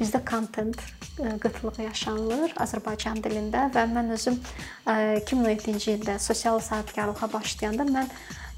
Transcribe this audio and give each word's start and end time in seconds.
bizdə 0.00 0.24
kontent 0.24 0.80
qıtlığı 1.20 1.84
yaşanılır 1.84 2.54
Azərbaycan 2.64 3.20
dilində 3.24 3.68
və 3.74 3.86
mən 3.92 4.14
özüm 4.16 4.38
2017-ci 4.86 5.96
ildə 5.98 6.18
sosial 6.18 6.60
sahibkarlığa 6.64 7.32
başlayanda 7.32 7.84
mən 7.88 8.08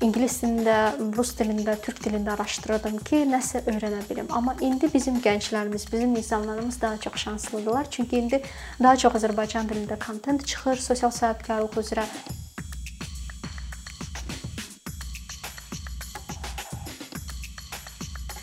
ingilis 0.02 0.40
dilində, 0.42 0.76
rus 1.16 1.32
dilində, 1.38 1.76
türk 1.82 2.00
dilində 2.02 2.34
araşdırırdım 2.34 2.98
ki, 3.06 3.22
nəsə 3.30 3.62
öyrənə 3.70 4.02
bilim. 4.08 4.30
Amma 4.34 4.56
indi 4.64 4.90
bizim 4.92 5.20
gənclərimiz, 5.22 5.86
bizim 5.92 6.16
insanlarımız 6.16 6.80
daha 6.82 6.98
çox 7.06 7.16
şanslıdırlar. 7.26 7.90
Çünki 7.90 8.18
indi 8.18 8.42
daha 8.82 8.96
çox 8.96 9.20
Azərbaycan 9.22 9.70
dilində 9.70 9.98
kontent 10.06 10.46
çıxır 10.46 10.82
sosial 10.90 11.10
sahibkarlıq 11.10 11.78
üzrə. 11.84 12.06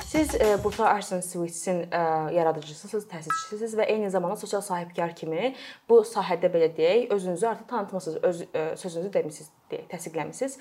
Siz 0.10 0.36
e, 0.36 0.64
Buta 0.64 0.86
Arson 0.86 1.20
Switch-in 1.20 1.80
e, 1.92 1.98
yaradıcısısınız, 2.34 3.04
təsisçisiniz 3.12 3.76
və 3.78 3.86
eyni 3.94 4.08
zamanda 4.10 4.40
sosial 4.42 4.64
sahibkar 4.66 5.12
kimi 5.16 5.52
bu 5.90 6.00
sahədə 6.02 6.50
belə 6.50 6.72
deyək, 6.78 7.12
özünüzü 7.14 7.46
artıq 7.48 7.68
tanıtmısınız, 7.70 8.24
öz 8.24 8.42
e, 8.42 8.64
sözünüzü 8.82 9.12
demisiniz, 9.14 9.52
deyək, 9.70 9.86
təsdiqləmisiniz. 9.92 10.56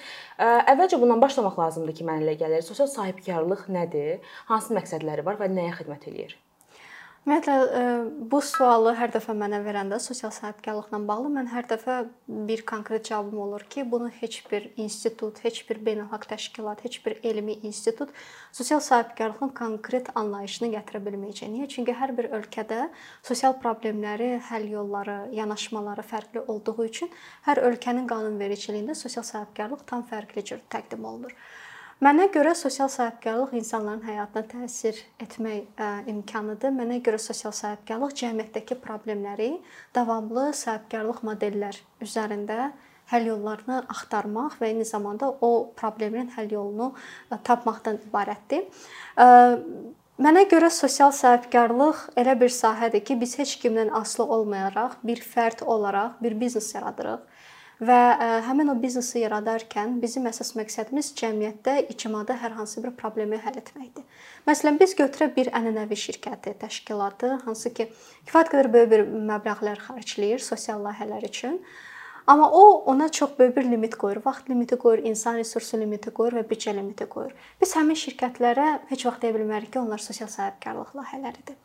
Əvvəlcə 0.75 1.01
bundan 1.01 1.25
başlamaq 1.25 1.57
lazımdır 1.63 1.97
ki, 1.97 2.05
mənə 2.11 2.27
elə 2.27 2.37
gəlir. 2.45 2.67
Sosial 2.69 2.93
sahibkarlıq 2.93 3.65
nədir? 3.73 4.21
Hansı 4.53 4.77
məqsədləri 4.77 5.25
var 5.25 5.41
və 5.41 5.49
nəyə 5.55 5.79
xidmət 5.81 6.11
eləyir? 6.13 6.37
Ümumiyyətlə 7.27 7.55
e, 7.79 7.81
bu 8.31 8.39
sualı 8.41 8.93
hər 8.97 9.11
dəfə 9.13 9.35
mənə 9.37 9.59
verəndə 9.65 9.99
sosial 10.01 10.31
sahibkarlıqla 10.33 11.01
bağlı 11.09 11.33
mən 11.35 11.51
hər 11.51 11.67
dəfə 11.69 11.97
bir 12.49 12.63
konkret 12.71 13.05
cavabım 13.11 13.43
olur 13.45 13.67
ki, 13.69 13.85
bunu 13.91 14.09
heç 14.21 14.39
bir 14.51 14.71
institut, 14.77 15.43
heç 15.45 15.61
bir 15.69 15.83
beynəlxalq 15.89 16.25
təşkilat, 16.31 16.85
heç 16.87 17.01
bir 17.05 17.19
elmi 17.31 17.59
institut 17.69 18.15
sosial 18.53 18.81
sahibkarlığın 18.81 19.53
konkret 19.61 20.09
anlayışını 20.15 20.71
gətirə 20.79 21.03
bilməyəcək. 21.11 21.53
Niyə? 21.53 21.69
Çünki 21.69 21.99
hər 22.01 22.15
bir 22.17 22.31
ölkədə 22.39 22.89
sosial 23.21 23.59
problemləri, 23.61 24.37
həll 24.49 24.71
yolları, 24.79 25.21
yanaşmaları 25.37 26.07
fərqli 26.07 26.47
olduğu 26.47 26.79
üçün 26.87 27.13
hər 27.51 27.61
ölkənin 27.67 28.09
qanunvericiliyində 28.09 28.97
sosial 28.97 29.27
sahibkarlıq 29.27 29.85
tam 29.91 30.07
fərqli 30.07 30.47
cür 30.53 30.65
təqdim 30.73 31.05
olunur. 31.05 31.35
Mənə 31.99 32.29
görə 32.31 32.53
sosial 32.55 32.87
sahibkarlıq 32.95 33.57
insanların 33.59 34.05
həyatına 34.07 34.45
təsir 34.47 35.01
etmək 35.19 35.81
imkanıdır. 36.13 36.71
Mənə 36.71 37.01
görə 37.03 37.19
sosial 37.19 37.51
sahibkarlıq 37.51 38.13
cəmiyyətdəki 38.21 38.77
problemləri 38.85 39.49
davamlı 39.97 40.53
sahibkarlıq 40.55 41.25
modellər 41.27 41.81
üzərində 42.05 42.69
həll 43.11 43.27
yollarını 43.33 43.81
axtarmaq 43.91 44.61
və 44.61 44.71
eyni 44.71 44.87
zamanda 44.87 45.33
o 45.43 45.73
problemin 45.75 46.31
həll 46.37 46.55
yolunu 46.55 46.93
tapmaqdan 47.35 47.99
ibarətdir. 48.07 48.71
Mənə 49.19 50.47
görə 50.55 50.71
sosial 50.71 51.11
sahibkarlıq 51.11 52.13
elə 52.15 52.39
bir 52.39 52.55
sahədir 52.55 53.03
ki, 53.11 53.19
biz 53.19 53.35
heç 53.43 53.59
kimdən 53.59 53.91
asılı 54.05 54.31
olmayaraq 54.39 55.01
bir 55.03 55.19
fərd 55.35 55.67
olaraq 55.67 56.23
bir 56.23 56.39
biznes 56.39 56.71
yaradırıq 56.79 57.27
və 57.81 57.99
e, 58.19 58.29
həmin 58.47 58.73
o 58.73 58.77
biznesi 58.83 59.23
yaradarkən 59.23 59.99
bizim 60.03 60.27
əsas 60.31 60.55
məqsədimiz 60.59 61.13
cəmiyyətdə, 61.19 61.77
ictimada 61.93 62.35
hər 62.43 62.57
hansı 62.59 62.83
bir 62.85 62.95
problemi 62.99 63.39
həll 63.43 63.61
etməkdir. 63.61 64.07
Məsələn, 64.49 64.79
biz 64.81 64.97
götürək 64.99 65.35
bir 65.37 65.53
ənənəvi 65.55 65.99
şirkəti, 65.99 66.57
təşkilatı, 66.63 67.37
hansı 67.45 67.75
ki, 67.75 67.91
kifayət 68.27 68.51
qədər 68.55 68.71
böyük 68.75 68.91
bir 68.95 69.05
məbləğlər 69.31 69.85
xərcləyir 69.87 70.43
sosial 70.43 70.83
layihələr 70.87 71.29
üçün. 71.31 71.63
Amma 72.29 72.51
o 72.53 72.65
ona 72.93 73.09
çox 73.09 73.39
böyük 73.39 73.57
bir 73.57 73.71
limit 73.71 73.95
qoyur. 73.97 74.19
Vaxt 74.25 74.51
limiti 74.51 74.77
qoyur, 74.77 75.01
insan 75.09 75.39
resursu 75.41 75.79
limiti 75.81 76.11
qoyur 76.13 76.37
və 76.41 76.45
büdcə 76.51 76.75
limiti 76.77 77.07
qoyur. 77.09 77.33
Biz 77.63 77.73
həmin 77.79 77.97
şirkətlərə 77.97 78.67
heç 78.91 79.07
vaxt 79.09 79.25
deyə 79.25 79.39
bilmərik 79.39 79.73
ki, 79.73 79.81
onlar 79.81 80.03
sosial 80.03 80.29
sahibkarlıq 80.29 80.93
layihələridir. 80.99 81.57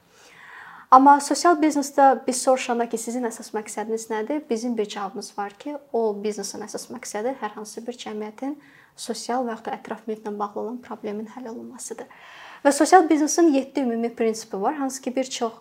Amma 0.93 1.15
sosial 1.25 1.55
biznesdə 1.57 2.03
biz 2.27 2.43
soruşanda 2.45 2.85
ki, 2.85 2.99
sizin 3.01 3.23
əsas 3.25 3.47
məqsədiniz 3.55 4.03
nədir? 4.11 4.43
Bizim 4.49 4.75
bir 4.77 4.85
cavabımız 4.85 5.31
var 5.37 5.55
ki, 5.57 5.71
o 5.89 6.01
biznesin 6.21 6.61
əsas 6.61 6.85
məqsədi 6.93 7.31
hər 7.39 7.55
hansı 7.55 7.81
bir 7.87 7.97
cəmiyyətin 7.97 8.53
sosial 9.05 9.47
və 9.47 9.55
ya 9.55 9.63
da 9.65 9.73
ətraf 9.73 10.03
mühitlə 10.05 10.35
bağlı 10.37 10.59
olan 10.61 10.77
problemin 10.85 11.31
həll 11.33 11.49
olunmasıdır. 11.49 12.05
Və 12.63 12.71
sosial 12.71 13.09
biznesin 13.09 13.49
7 13.51 13.81
ümumi 13.81 14.09
prinsipi 14.15 14.61
var, 14.61 14.75
hansı 14.75 15.01
ki, 15.01 15.15
bir 15.15 15.23
çox 15.23 15.53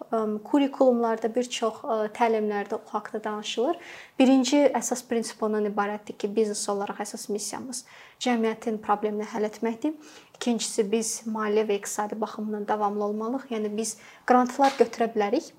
kurikulumlarda, 0.44 1.34
bir 1.34 1.48
çox 1.50 1.80
təlimlərdə 2.14 2.76
o 2.76 2.80
haqqda 2.92 3.18
danışılır. 3.24 3.80
Birinci 4.18 4.60
əsas 4.70 5.02
prinsip 5.08 5.42
ondan 5.42 5.66
ibarətdir 5.66 6.14
ki, 6.14 6.30
biznes 6.36 6.62
olaraq 6.70 7.00
əsas 7.02 7.26
missiyamız 7.32 7.82
cəmiyyətin 8.22 8.78
problemini 8.84 9.26
həll 9.32 9.48
etməkdir. 9.48 9.96
İkincisi 10.38 10.84
biz 10.92 11.10
maliyyə 11.26 11.66
və 11.72 11.80
iqtisadi 11.80 12.20
baxımdan 12.20 12.68
davamlı 12.68 13.04
olmalıyıq. 13.10 13.50
Yəni 13.50 13.72
biz 13.76 13.96
qrantlar 14.26 14.78
götürə 14.78 15.10
bilərik. 15.10 15.50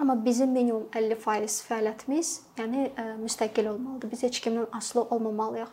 Amma 0.00 0.14
bizim 0.24 0.52
minimum 0.52 0.86
50% 0.92 1.64
fəaliyyətimiz, 1.68 2.28
yəni 2.60 2.86
müstəqil 3.24 3.72
olmalıdır. 3.72 4.12
Biz 4.12 4.28
heç 4.28 4.44
kimdən 4.44 4.68
asılı 4.76 5.02
olmamalıyıq. 5.02 5.72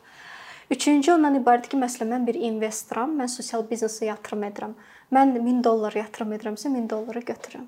Üçüncü 0.71 1.13
ondan 1.13 1.39
ibarətdir 1.39 1.71
ki, 1.71 1.79
məsələn 1.79 2.13
mən 2.15 2.27
bir 2.27 2.35
investoram, 2.49 3.13
mən 3.19 3.31
sosial 3.31 3.63
biznesə 3.69 4.09
yatırım 4.09 4.43
edirəm. 4.49 4.75
Mən 5.15 5.33
1000 5.39 5.63
dollar 5.63 5.95
yatırım 5.95 6.33
edirəmsə 6.35 6.73
1000 6.73 6.89
dolları 6.89 7.23
götürürəm. 7.31 7.67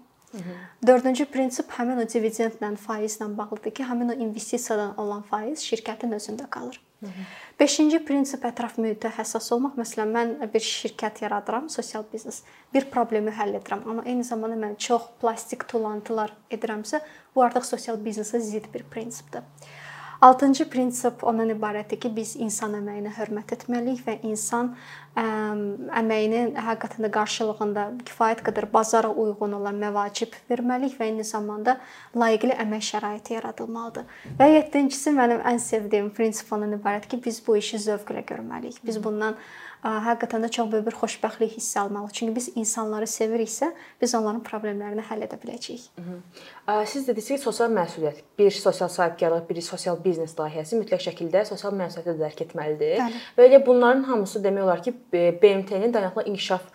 Dördüncü 0.87 1.25
prinsip 1.25 1.71
həmin 1.73 2.03
o 2.03 2.05
dividendlə, 2.05 2.75
faizlə 2.77 3.29
bağlıdır 3.37 3.73
ki, 3.79 3.85
həmin 3.89 4.13
o 4.13 4.17
investisiyadan 4.27 4.97
olan 5.01 5.23
faiz 5.31 5.63
şirkətin 5.65 6.13
özündə 6.13 6.49
qalır. 6.49 6.81
Hı 6.99 7.05
-hı. 7.05 7.23
Beşinci 7.59 7.99
prinsip 8.05 8.45
ətraf 8.45 8.77
mühitə 8.77 9.09
həssas 9.17 9.53
olmaq. 9.53 9.73
Məsələn, 9.81 10.11
mən 10.17 10.53
bir 10.53 10.59
şirkət 10.59 11.23
yaradıram, 11.23 11.69
sosial 11.69 12.03
biznes. 12.13 12.43
Bir 12.73 12.85
problemi 12.91 13.31
həll 13.31 13.55
edirəm, 13.59 13.89
amma 13.89 14.03
eyni 14.05 14.23
zamanda 14.23 14.67
mən 14.67 14.77
çox 14.77 15.01
plastik 15.21 15.67
tullantılar 15.67 16.33
edirəmsə, 16.51 16.99
bu 17.35 17.41
artıq 17.41 17.65
sosial 17.65 17.97
biznesə 17.97 18.39
zidd 18.39 18.73
bir 18.73 18.83
prinsipdir. 18.83 19.41
Altıncı 20.21 20.65
prinsip 20.69 21.23
ondan 21.23 21.49
ibarətdir 21.53 21.99
ki, 22.03 22.09
biz 22.15 22.33
insan 22.35 22.73
əməyinə 22.75 23.13
hörmət 23.15 23.53
etməliyik 23.55 24.01
və 24.03 24.17
insan 24.27 24.73
əməyinin 25.15 26.57
həqiqətən 26.59 27.07
də 27.07 27.11
qarşılığında 27.15 27.85
kifayət 28.09 28.43
qədər 28.49 28.67
bazara 28.73 29.13
uyğun 29.13 29.55
olan 29.61 29.79
məvacib 29.79 30.35
verməliyik 30.51 30.99
və 30.99 31.07
eyni 31.07 31.23
zamanda 31.23 31.77
layiqli 32.19 32.51
əmək 32.65 32.83
şəraiti 32.89 33.37
yaradılmalıdır. 33.37 34.11
Və 34.41 34.49
7-incisi 34.57 35.15
mənim 35.15 35.39
ən 35.39 35.63
sevdiyim 35.63 36.11
prinsip 36.11 36.51
ondan 36.51 36.75
ibarətdir 36.75 37.15
ki, 37.15 37.21
biz 37.25 37.39
bu 37.47 37.55
işi 37.61 37.79
zövqlə 37.87 38.25
görməliyik. 38.27 38.83
Biz 38.83 38.99
bundan 39.03 39.39
həqiqətən 39.83 40.43
də 40.43 40.49
çox 40.51 40.71
böyük 40.71 40.85
bir 40.89 40.95
xoşbəxtlik 40.99 41.53
hiss 41.55 41.77
almalıyıq. 41.77 42.13
Çünki 42.13 42.35
biz 42.35 42.49
insanları 42.55 43.07
seviriksə, 43.07 43.71
biz 44.01 44.15
onların 44.15 44.41
problemlərini 44.43 45.05
həll 45.07 45.23
edə 45.23 45.39
biləcəyik. 45.39 45.85
Siz 46.85 47.07
dediniz 47.07 47.27
ki, 47.31 47.37
sosial 47.41 47.71
məsuliyyət, 47.73 48.21
bir 48.39 48.51
sosial 48.51 48.91
sahibkarlıq, 48.91 49.47
bir 49.49 49.61
sosial 49.65 49.97
biznes 50.03 50.35
layihəsi 50.37 50.81
mütləq 50.81 51.01
şəkildə 51.07 51.45
sosial 51.47 51.73
məsuliyyəti 51.79 52.19
dərk 52.19 52.43
etməlidir. 52.45 52.99
Bəli. 52.99 53.23
Və 53.37 53.47
elə 53.49 53.63
bunların 53.65 54.03
hamısı 54.11 54.43
demək 54.43 54.67
olar 54.67 54.83
ki, 54.83 54.93
BMT-nin 55.13 55.93
dayanıqlı 55.93 56.23
inkişaf 56.33 56.69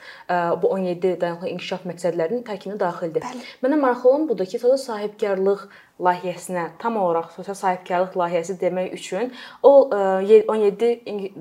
bu 0.63 0.75
17 0.75 1.21
dayanıqlı 1.21 1.49
inkişaf 1.55 1.87
məqsədlərinin 1.87 2.45
tərkibinə 2.49 2.81
daxildir. 2.81 3.23
Bəli. 3.23 3.49
Mənə 3.63 3.81
maraqlı 3.81 4.11
olan 4.11 4.29
budur 4.29 4.49
ki, 4.49 4.59
sosial 4.59 4.81
sahibkarlıq 4.85 5.69
layihəsinə 6.03 6.73
tam 6.83 6.97
olaraq 6.99 7.29
sosial 7.37 7.55
sahibkarlıq 7.55 8.17
layihəsi 8.19 8.57
demək 8.59 8.97
üçün 8.97 9.31
o 9.63 9.91
17 9.95 10.89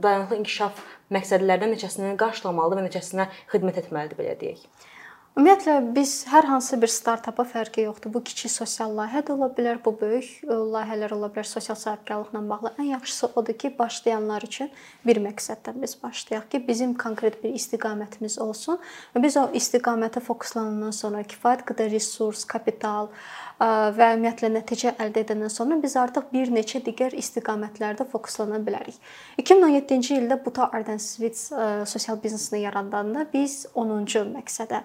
dayanıqlı 0.04 0.36
inkişaf 0.44 0.84
məqsədlərdən 1.18 1.76
neçəsini 1.76 2.16
qarşılamalıdır 2.20 2.82
və 2.82 2.88
neçəsinə 2.90 3.30
xidmət 3.54 3.84
etməlidir 3.86 4.20
belə 4.20 4.36
deyək. 4.42 4.66
Ümumiyyətlə 5.34 5.96
biz 5.96 6.12
hər 6.30 6.46
hansı 6.46 6.78
bir 6.78 6.92
startapa 6.94 7.42
fərqi 7.50 7.88
yoxdur. 7.88 8.12
Bu 8.14 8.20
kiçik 8.22 8.52
sosial 8.54 8.92
layihə 8.94 9.24
də 9.26 9.32
ola 9.34 9.48
bilər, 9.58 9.80
bu 9.82 9.96
böyük 9.98 10.28
e, 10.46 10.58
layihələr 10.76 11.16
ola 11.16 11.32
bilər 11.34 11.48
sosial 11.50 11.74
sahibkarlıqla 11.82 12.42
bağlı. 12.52 12.72
Ən 12.78 12.92
yaxşısı 12.92 13.32
odur 13.42 13.58
ki, 13.64 13.72
başlayanlar 13.80 14.46
üçün 14.46 14.70
bir 15.02 15.18
məqsəddən 15.26 15.82
biz 15.82 15.96
başlayaq 16.04 16.46
ki, 16.52 16.62
bizim 16.68 16.94
konkret 16.94 17.40
bir 17.42 17.58
istiqamətimiz 17.58 18.38
olsun 18.46 18.78
biz 19.26 19.38
o 19.42 19.48
istiqamətə 19.58 20.22
fokuslanandan 20.22 20.94
sonra 20.94 21.26
kifayət 21.26 21.66
qədər 21.72 21.90
resurs, 21.96 22.46
kapital, 22.46 23.10
və 23.64 24.08
ümumiyyətlə 24.16 24.50
nəticə 24.52 24.92
əldə 25.00 25.22
edəndən 25.24 25.52
sonra 25.54 25.78
biz 25.80 25.96
artıq 26.00 26.32
bir 26.34 26.50
neçə 26.52 26.82
digər 26.84 27.14
istiqamətlərdə 27.16 28.04
fokuslana 28.12 28.60
bilərik. 28.66 28.98
2017-ci 29.40 30.18
ildə 30.20 30.38
Buta 30.44 30.68
Arden 30.76 31.00
Switch 31.00 31.54
sosial 31.88 32.20
biznesini 32.24 32.64
yaradanda 32.66 33.24
biz 33.34 33.64
10-cu 33.72 34.26
məqsədə 34.34 34.84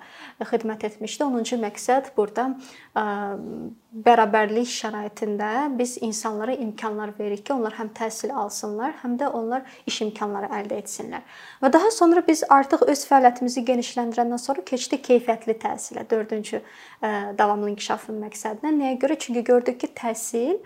xidmət 0.53 0.87
etmişdi. 0.93 1.27
10-cu 1.27 1.59
məqsəd 1.65 2.13
burada 2.17 2.53
bərabərlik 2.99 4.67
şəraitində 4.71 5.69
biz 5.79 5.97
insanlara 6.03 6.55
imkanlar 6.59 7.13
veririk 7.19 7.45
ki, 7.47 7.53
onlar 7.55 7.77
həm 7.79 7.93
təhsil 7.95 8.33
alsınlar, 8.35 8.97
həm 9.05 9.15
də 9.21 9.29
onlar 9.39 9.63
iş 9.87 10.01
imkanları 10.07 10.51
əldə 10.59 10.81
etsinlər. 10.83 11.23
Və 11.63 11.71
daha 11.73 11.93
sonra 11.95 12.25
biz 12.27 12.43
artıq 12.49 12.83
öz 12.89 13.05
fəaliyyətimizi 13.11 13.65
genişləndirəndən 13.71 14.43
sonra 14.43 14.67
keçdik 14.67 15.05
keyfiyyətli 15.07 15.57
təhsilə, 15.63 16.05
4-cü 16.11 16.63
davamlı 17.39 17.73
inkişafın 17.77 18.21
məqsədinə. 18.27 18.75
Nəyə 18.83 19.01
görə? 19.05 19.19
Çünki 19.19 19.45
gördük 19.47 19.81
ki, 19.85 19.93
təhsil 20.03 20.59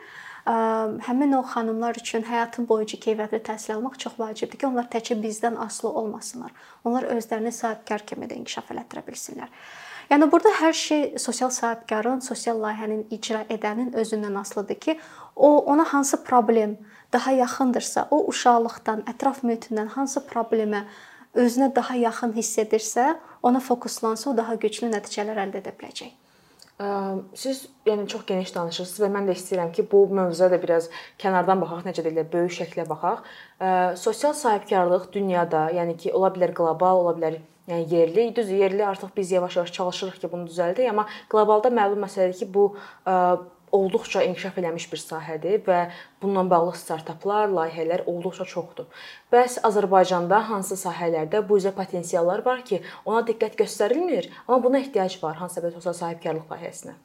həmin 1.07 1.37
o 1.39 1.45
xanımlar 1.47 2.01
üçün 2.01 2.25
həyatın 2.27 2.67
boyunca 2.67 2.99
keyfiyyətli 2.99 3.45
təhsil 3.47 3.77
almaq 3.77 4.01
çox 4.03 4.19
vacibdir 4.19 4.59
ki, 4.59 4.67
onlar 4.73 4.89
təkcə 4.91 5.21
bizdən 5.23 5.61
asılı 5.63 5.93
olmasınlar. 6.01 6.51
Onlar 6.85 7.13
özlərini 7.15 7.53
sahibkar 7.55 8.03
kimi 8.09 8.27
də 8.27 8.41
inkişaf 8.41 8.73
elətdirə 8.75 9.05
bilsinlər. 9.07 9.53
Yəni 10.11 10.31
burada 10.33 10.51
hər 10.59 10.73
şey 10.73 11.03
sosial 11.19 11.51
sahibkarın, 11.51 12.21
sosial 12.21 12.59
layihənin 12.63 13.07
icra 13.15 13.45
edənin 13.51 13.93
özündən 13.95 14.39
asılıdır 14.41 14.81
ki, 14.87 14.99
o 15.37 15.59
ona 15.73 15.85
hansı 15.85 16.25
problem 16.25 16.77
daha 17.13 17.33
yaxındırsa, 17.33 18.09
o 18.11 18.25
uşaqlıqdan, 18.33 19.05
ətraf 19.13 19.43
mühitindən 19.45 19.93
hansı 19.95 20.25
problemə 20.33 20.85
özünə 21.35 21.71
daha 21.77 21.95
yaxın 21.97 22.33
hiss 22.37 22.59
edirsə, 22.59 23.15
ona 23.43 23.61
fokuslansa, 23.61 24.31
o 24.31 24.37
daha 24.37 24.55
güclü 24.55 24.91
nəticələr 24.93 25.39
əldə 25.47 25.63
edə 25.63 25.73
biləcək. 25.79 26.19
Siz 27.39 27.67
yəni 27.87 28.09
çox 28.11 28.25
geniş 28.27 28.55
danışırsınız 28.55 29.05
və 29.05 29.11
mən 29.15 29.29
də 29.29 29.37
istəyirəm 29.39 29.71
ki, 29.77 29.85
bu 29.93 30.07
mövzuya 30.09 30.51
da 30.51 30.59
biraz 30.63 30.89
kənardan 31.21 31.61
baxaq, 31.63 31.85
necə 31.87 32.03
deyirlər, 32.05 32.27
böyük 32.33 32.53
şəklə 32.57 32.89
baxaq. 32.89 33.23
Sosial 34.01 34.35
sahibkarlıq 34.35 35.13
dünyada, 35.15 35.69
yəni 35.77 35.97
ki, 35.97 36.13
ola 36.17 36.33
bilər 36.35 36.55
qlobal, 36.57 37.05
ola 37.05 37.15
bilər 37.19 37.39
yəni 37.69 37.87
yerli, 37.95 38.29
düz 38.37 38.51
yerli 38.51 38.87
artıq 38.87 39.11
biz 39.17 39.33
yavaş-yavaş 39.33 39.73
çalışırıq 39.73 40.21
ki, 40.21 40.33
bunu 40.33 40.49
düzəldək, 40.51 40.89
amma 40.91 41.07
qlobalda 41.31 41.71
məlum 41.71 42.03
məsələdir 42.07 42.39
ki, 42.39 42.55
bu 42.55 42.73
olduqca 43.73 44.23
inkişaf 44.23 44.59
eləmiş 44.61 44.85
bir 44.93 45.01
sahədir 45.01 45.63
və 45.65 45.79
bununla 46.23 46.43
bağlı 46.51 46.75
startaplar, 46.77 47.49
layihələr 47.49 48.03
olduqca 48.05 48.45
çoxdur. 48.45 48.91
Bəs 49.33 49.57
Azərbaycanda 49.65 50.43
hansı 50.51 50.77
sahələrdə 50.77 51.41
bu 51.49 51.57
üzrə 51.61 51.73
potensiallar 51.79 52.45
var 52.45 52.61
ki, 52.69 52.83
ona 53.09 53.23
diqqət 53.25 53.57
göstərilmir, 53.63 54.29
amma 54.47 54.61
buna 54.65 54.83
ehtiyac 54.85 55.17
var 55.23 55.41
hansısa 55.41 55.65
bir 55.65 55.73
sosial 55.79 55.97
sahibkarlıq 56.03 56.53
layihəsinə? 56.53 56.99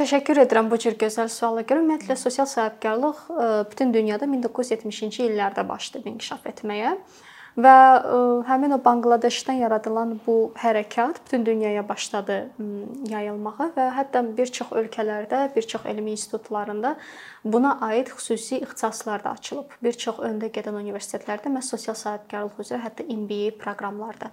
Təşəkkür 0.00 0.38
edirəm 0.46 0.70
bu 0.70 0.78
cür 0.80 0.94
gözəl 0.96 1.28
suala 1.28 1.66
görə. 1.68 1.82
Ümumiyyətlə 1.82 2.16
sosial 2.16 2.46
sahibkarlıq 2.48 3.26
bütün 3.72 3.92
dünyada 3.92 4.24
1970-ci 4.24 5.26
illərdə 5.26 5.66
başladı 5.68 6.08
inkişaf 6.14 6.46
etməyə. 6.48 6.94
Və 7.58 7.72
ə, 7.74 8.18
həmin 8.46 8.76
o 8.76 8.78
Banqladeşdən 8.84 9.58
yaradılan 9.64 10.14
bu 10.26 10.52
hərəkat 10.60 11.18
bütün 11.24 11.46
dünyaya 11.46 11.82
başladı 11.88 12.36
yayılmağa 13.10 13.70
və 13.74 13.88
hətta 13.96 14.22
bir 14.36 14.52
çox 14.54 14.70
ölkələrdə, 14.70 15.48
bir 15.56 15.66
çox 15.66 15.86
elmi 15.90 16.14
institutlarında 16.14 16.94
buna 17.44 17.76
aid 17.80 18.12
xüsusi 18.14 18.60
ixtisaslar 18.62 19.24
da 19.24 19.34
açılıb. 19.34 19.74
Bir 19.82 19.98
çox 19.98 20.22
öndə 20.22 20.52
gedən 20.54 20.78
universitetlərdə 20.78 21.50
məhz 21.50 21.74
sosial 21.74 21.98
sahibkarlıq 21.98 22.62
üzrə 22.62 22.80
hətta 22.84 23.06
MBA 23.08 23.56
proqramları 23.58 24.20
da 24.20 24.30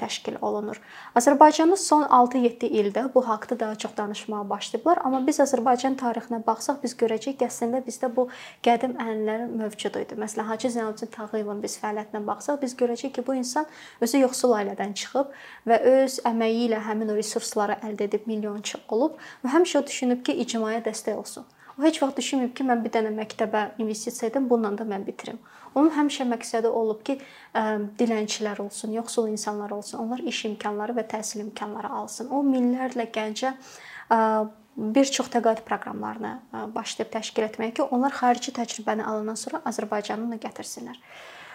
təşkil 0.00 0.36
olunur. 0.40 0.78
Azərbaycanda 1.18 1.76
son 1.80 2.04
6-7 2.18 2.68
ildə 2.80 3.04
bu 3.14 3.22
haqqda 3.28 3.58
daha 3.60 3.74
çox 3.74 3.96
danışmağa 3.96 4.42
başlayıblar, 4.50 5.00
amma 5.04 5.20
biz 5.26 5.40
Azərbaycan 5.44 5.96
tarixinə 6.00 6.40
baxsaq 6.46 6.82
biz 6.82 6.96
görəcəyik 7.00 7.38
ki, 7.40 7.48
əslində 7.48 7.82
bizdə 7.86 8.10
bu 8.16 8.26
qədim 8.66 8.96
ənənələr 8.98 9.46
mövcud 9.62 9.98
idi. 10.02 10.18
Məsələn, 10.20 10.48
Hacı 10.50 10.70
Zeynalabdin 10.76 11.12
Tağıyevin 11.16 11.62
biz 11.62 11.78
fəaliyyətinə 11.82 12.24
baxsaq 12.26 12.60
biz 12.62 12.76
görəcəyik 12.80 13.16
ki, 13.18 13.26
bu 13.26 13.38
insan 13.40 13.66
özü 14.04 14.24
yoxsul 14.24 14.54
ailədən 14.58 14.94
çıxıb 15.00 15.34
və 15.70 15.80
öz 15.94 16.20
əməyi 16.30 16.68
ilə 16.68 16.84
həmin 16.88 17.14
o 17.14 17.18
resursları 17.18 17.80
əldə 17.86 18.10
edib 18.10 18.30
milyonçu 18.30 18.82
olub 18.88 19.18
və 19.44 19.54
həmişə 19.56 19.82
o 19.82 19.86
düşünüb 19.86 20.24
ki, 20.26 20.36
icmaya 20.44 20.82
dəstək 20.84 21.18
olsun. 21.18 21.46
O 21.78 21.82
heç 21.82 22.00
vaxt 22.02 22.18
düşünməyib 22.20 22.52
ki, 22.54 22.64
mən 22.68 22.82
bir 22.84 22.92
dənə 22.94 23.10
məktəbə 23.14 23.64
investisiya 23.82 24.30
edim, 24.30 24.48
bununla 24.50 24.78
da 24.78 24.86
mən 24.86 25.06
bitirim. 25.06 25.40
Onun 25.74 25.90
həmişə 25.96 26.26
məqsədi 26.30 26.70
olub 26.70 27.00
ki, 27.06 27.18
dilənçilər 27.98 28.60
olsun, 28.62 28.92
yoxsul 28.94 29.28
insanlar 29.32 29.74
olsun, 29.74 29.98
onlar 30.04 30.22
iş 30.22 30.44
imkanları 30.52 30.94
və 30.94 31.06
təhsil 31.10 31.42
imkanları 31.48 31.90
alsın. 32.00 32.30
O 32.30 32.44
minlərlə 32.46 33.08
gəncə 33.10 33.56
bir 34.76 35.10
çox 35.16 35.30
təqaüd 35.34 35.64
proqramlarını 35.66 36.36
başlayıb 36.74 37.10
təşkil 37.12 37.48
etməyə 37.48 37.74
ki, 37.74 37.88
onlar 37.90 38.14
xarici 38.14 38.54
təcrübəni 38.54 39.02
alandan 39.02 39.38
sonra 39.38 39.62
Azərbaycana 39.66 40.28
onu 40.28 40.38
gətirsinlər. 40.42 40.98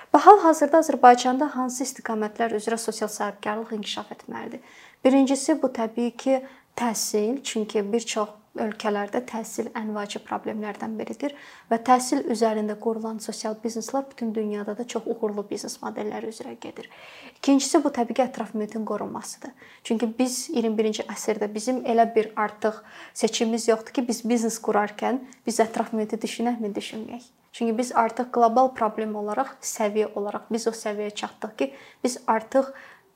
Və 0.09 0.19
hal-hazırda 0.25 0.79
Azərbaycanda 0.81 1.47
hansı 1.53 1.83
istiqamətlər 1.85 2.55
üzrə 2.57 2.79
sosial 2.81 3.11
sahibkarlıq 3.13 3.75
inkişaf 3.75 4.09
etməlidir? 4.15 4.63
Birincisi 5.05 5.53
bu 5.61 5.69
təbii 5.69 6.15
ki, 6.17 6.39
təhsil, 6.79 7.41
çünki 7.43 7.83
bir 7.93 8.05
çox 8.07 8.35
ölkələrdə 8.59 9.21
təhsil 9.29 9.69
ən 9.77 9.91
vacib 9.95 10.23
problemlərdən 10.27 10.95
biridir 10.99 11.35
və 11.69 11.79
təhsil 11.85 12.25
üzərində 12.33 12.75
qurulan 12.81 13.19
sosial 13.23 13.55
bizneslər 13.63 14.07
bütün 14.09 14.33
dünyada 14.35 14.75
da 14.77 14.85
çox 14.87 15.07
uğurlu 15.07 15.45
biznes 15.49 15.77
modelləri 15.83 16.31
üzrə 16.33 16.55
gedir. 16.61 16.89
İkincisi 17.37 17.83
bu 17.83 17.91
təbii 17.95 18.17
ki, 18.17 18.25
ətraf 18.25 18.53
mühitin 18.57 18.85
qorunmasıdır. 18.89 19.53
Çünki 19.83 20.09
biz 20.19 20.49
21-ci 20.49 21.07
əsrdə 21.13 21.51
bizim 21.53 21.83
elə 21.85 22.07
bir 22.15 22.31
artıq 22.35 22.81
seçimimiz 23.13 23.67
yoxdur 23.69 23.99
ki, 23.99 24.07
biz 24.07 24.23
biznes 24.27 24.59
qurarkən 24.63 25.21
biz 25.47 25.59
ətraf 25.63 25.93
mühiti 25.93 26.19
düşünəkmi, 26.19 26.73
düşünməyək. 26.75 27.29
Çünki 27.51 27.77
biz 27.77 27.91
artıq 27.97 28.29
qlobal 28.35 28.73
problem 28.77 29.15
olaraq, 29.19 29.55
səviyyə 29.65 30.13
olaraq 30.15 30.51
biz 30.53 30.67
o 30.69 30.73
səviyyəyə 30.75 31.15
çatdıq 31.21 31.55
ki, 31.57 31.73
biz 32.03 32.19
artıq 32.27 32.73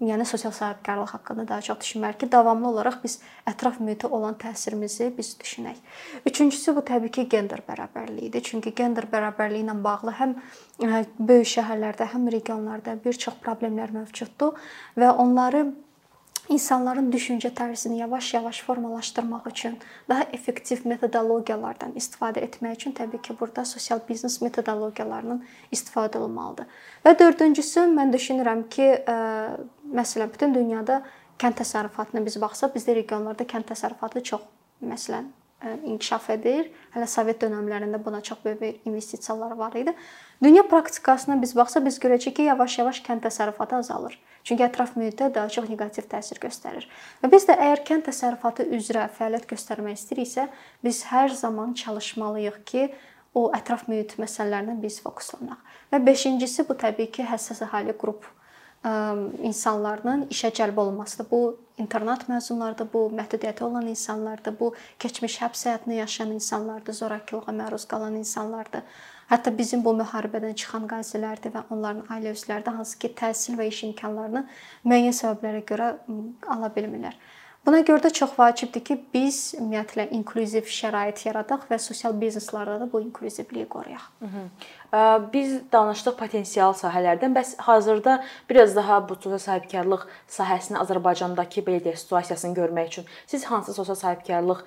yəni 0.08 0.26
sosial 0.26 0.52
sahibkarlıq 0.52 1.14
haqqında 1.16 1.48
daha 1.48 1.62
çox 1.62 1.78
düşünməliyik 1.84 2.20
ki, 2.24 2.32
davamlı 2.32 2.68
olaraq 2.70 3.00
biz 3.04 3.20
ətraf 3.50 3.80
mühitə 3.80 4.08
olan 4.08 4.36
təsirimizi 4.40 5.12
biz 5.18 5.36
düşünək. 5.40 5.80
Üçüncüsü 6.26 6.76
bu 6.76 6.84
təbii 6.88 7.12
ki, 7.12 7.28
gender 7.30 7.64
bərabərliyidir. 7.68 8.44
Çünki 8.44 8.74
gender 8.76 9.08
bərabərliyi 9.12 9.66
ilə 9.68 9.78
bağlı 9.84 10.18
həm 10.20 10.36
böyük 11.20 11.54
şəhərlərdə, 11.56 12.12
həm 12.14 12.30
regionlarda 12.32 12.98
bir 13.06 13.18
çox 13.26 13.40
problemlər 13.44 13.96
mövcuddur 13.96 14.60
və 14.98 15.16
onları 15.24 15.68
insanların 16.50 17.12
düşüncə 17.12 17.54
tərzini 17.56 18.02
yavaş-yavaş 18.02 18.62
formalaşdırmaq 18.68 19.46
üçün, 19.48 19.78
daha 20.10 20.26
effektiv 20.36 20.82
metodologiyalardan 20.84 21.94
istifadə 21.96 22.44
etmək 22.44 22.82
üçün 22.82 22.96
təbii 22.98 23.22
ki, 23.24 23.36
burada 23.40 23.64
sosial 23.66 24.02
biznes 24.10 24.42
metodologiyalarının 24.42 25.40
istifadə 25.72 26.20
olunmalıdır. 26.20 26.68
Və 27.06 27.16
dördüncüsü 27.20 27.86
mən 27.96 28.12
düşünürəm 28.12 28.68
ki, 28.68 28.90
məsələn, 29.96 30.34
bütün 30.34 30.56
dünyada 30.56 31.02
kənd 31.42 31.62
təsərrüfatına 31.62 32.24
biz 32.26 32.40
baxsaq, 32.42 32.74
bizdə 32.76 32.98
regionlarda 33.00 33.48
kənd 33.50 33.70
təsərrüfatı 33.72 34.24
çox 34.32 34.44
məsələn 34.84 35.32
inkişaf 35.86 36.30
edir. 36.34 36.68
Hələ 36.94 37.08
Sovet 37.08 37.40
dövrlərində 37.42 38.00
buna 38.04 38.22
çox 38.22 38.44
böyük 38.44 38.84
investisiyalar 38.88 39.56
var 39.58 39.76
idi. 39.80 39.94
Dünya 40.44 40.64
praktikasına 40.68 41.42
biz 41.42 41.56
baxsaq, 41.56 41.86
biz 41.86 42.00
görəcəyik 42.04 42.36
ki, 42.36 42.48
yavaş-yavaş 42.50 43.00
kənd 43.06 43.24
təsərrüfatı 43.24 43.80
azalır. 43.80 44.20
Çünki 44.44 44.66
ətraf 44.66 44.98
mühitə 45.00 45.30
daha 45.34 45.48
çox 45.48 45.70
neqativ 45.72 46.10
təsir 46.12 46.40
göstərir. 46.44 46.88
Və 47.24 47.32
biz 47.32 47.48
də 47.48 47.56
əgər 47.56 47.84
kənd 47.88 48.08
təsərrüfatı 48.10 48.68
üzrə 48.76 49.08
fəaliyyət 49.16 49.48
göstərmək 49.54 50.00
istəyiriksə, 50.02 50.50
biz 50.84 51.04
hər 51.14 51.32
zaman 51.32 51.74
çalışmalıyıq 51.80 52.60
ki, 52.68 52.90
o 53.34 53.48
ətraf 53.56 53.88
mühit 53.88 54.18
məsələlərinə 54.20 54.76
biz 54.82 55.00
fokuslanaq. 55.02 55.58
Və 55.94 56.04
5-incisi 56.04 56.68
bu 56.68 56.76
təbii 56.76 57.08
ki, 57.16 57.24
həssas 57.32 57.64
əhali 57.64 57.96
qrup 57.98 58.28
insanların 58.84 60.28
işə 60.30 60.52
cəlb 60.52 60.80
olunmasıdır. 60.80 61.28
Bu 61.32 61.58
internat 61.78 62.28
məzunlarıdır, 62.30 62.88
bu 62.94 63.12
məhdudiyyəti 63.16 63.64
olan 63.64 63.88
insanlardır, 63.88 64.60
bu 64.60 64.74
keçmiş 65.00 65.40
həbs 65.42 65.66
həyatını 65.68 65.94
yaşayan 65.94 66.32
insanlardır, 66.32 66.94
zorakılığa 66.94 67.56
məruz 67.62 67.88
qalan 67.88 68.16
insanlardır. 68.16 68.82
Hətta 69.30 69.58
bizim 69.58 69.86
bu 69.86 69.94
müharibədən 69.98 70.56
çıxan 70.60 70.88
qazilərdir 70.92 71.56
və 71.56 71.64
onların 71.72 72.04
ailə 72.12 72.34
üzvləri 72.36 72.66
də 72.66 72.76
hansı 72.76 73.00
ki, 73.00 73.14
təhsil 73.22 73.56
və 73.58 73.70
iş 73.72 73.84
imkanlarını 73.88 74.44
müəyyən 74.84 75.16
səbəblərə 75.22 75.64
görə 75.72 75.88
ala 76.56 76.70
bilmirlər. 76.76 77.16
Buna 77.64 77.80
görə 77.88 78.04
də 78.04 78.10
çox 78.12 78.34
vacibdir 78.36 78.82
ki, 78.84 78.96
biz 79.14 79.38
ümumiyyətlə 79.56 80.10
inklüziv 80.18 80.68
şərait 80.68 81.22
yaradaq 81.24 81.62
və 81.70 81.78
sosial 81.80 82.12
bizneslərdə 82.20 82.76
də 82.82 82.90
bu 82.92 83.00
inklüzivliyi 83.00 83.70
qoruyaq. 83.72 84.04
Hı 84.20 84.28
-hı. 84.34 84.44
Biz 85.34 85.54
danışdıq 85.72 86.18
potensial 86.20 86.74
sahələrdən, 86.74 87.32
bəs 87.38 87.56
hazırda 87.58 88.24
biraz 88.50 88.76
daha 88.76 89.10
bu 89.10 89.16
sosial 89.16 89.40
sahibkarlıq 89.40 90.04
sahəsinin 90.28 90.82
Azərbaycandakı 90.84 91.64
belə 91.70 91.80
deyək 91.86 91.98
situasiyasını 92.04 92.54
görmək 92.60 92.88
üçün 92.88 93.06
siz 93.28 93.46
hansı 93.46 93.74
sosial 93.74 93.96
sahibkarlıq 93.96 94.60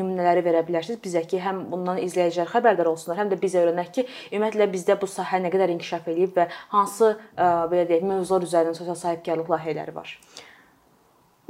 nümunələri 0.00 0.40
verə 0.48 0.66
bilərsiniz 0.68 0.98
bizə 1.04 1.26
ki, 1.26 1.38
həm 1.38 1.70
bundan 1.70 1.98
izləyicilər 1.98 2.48
xəbərdar 2.48 2.86
olsunlar, 2.86 3.18
həm 3.20 3.30
də 3.30 3.42
biz 3.42 3.54
öyrənək 3.54 3.90
ki, 3.92 4.06
ümumiyyətlə 4.32 4.72
bizdə 4.72 5.00
bu 5.00 5.06
sahə 5.06 5.44
nə 5.44 5.52
qədər 5.52 5.68
inkişaf 5.76 6.08
eləyib 6.08 6.32
və 6.36 6.48
hansı 6.68 7.16
belə 7.36 7.88
deyək 7.88 8.02
mövzular 8.02 8.42
üzərində 8.42 8.74
sosial 8.74 8.96
sahibkarlıq 8.96 9.48
layihələri 9.48 9.94
var. 9.94 10.18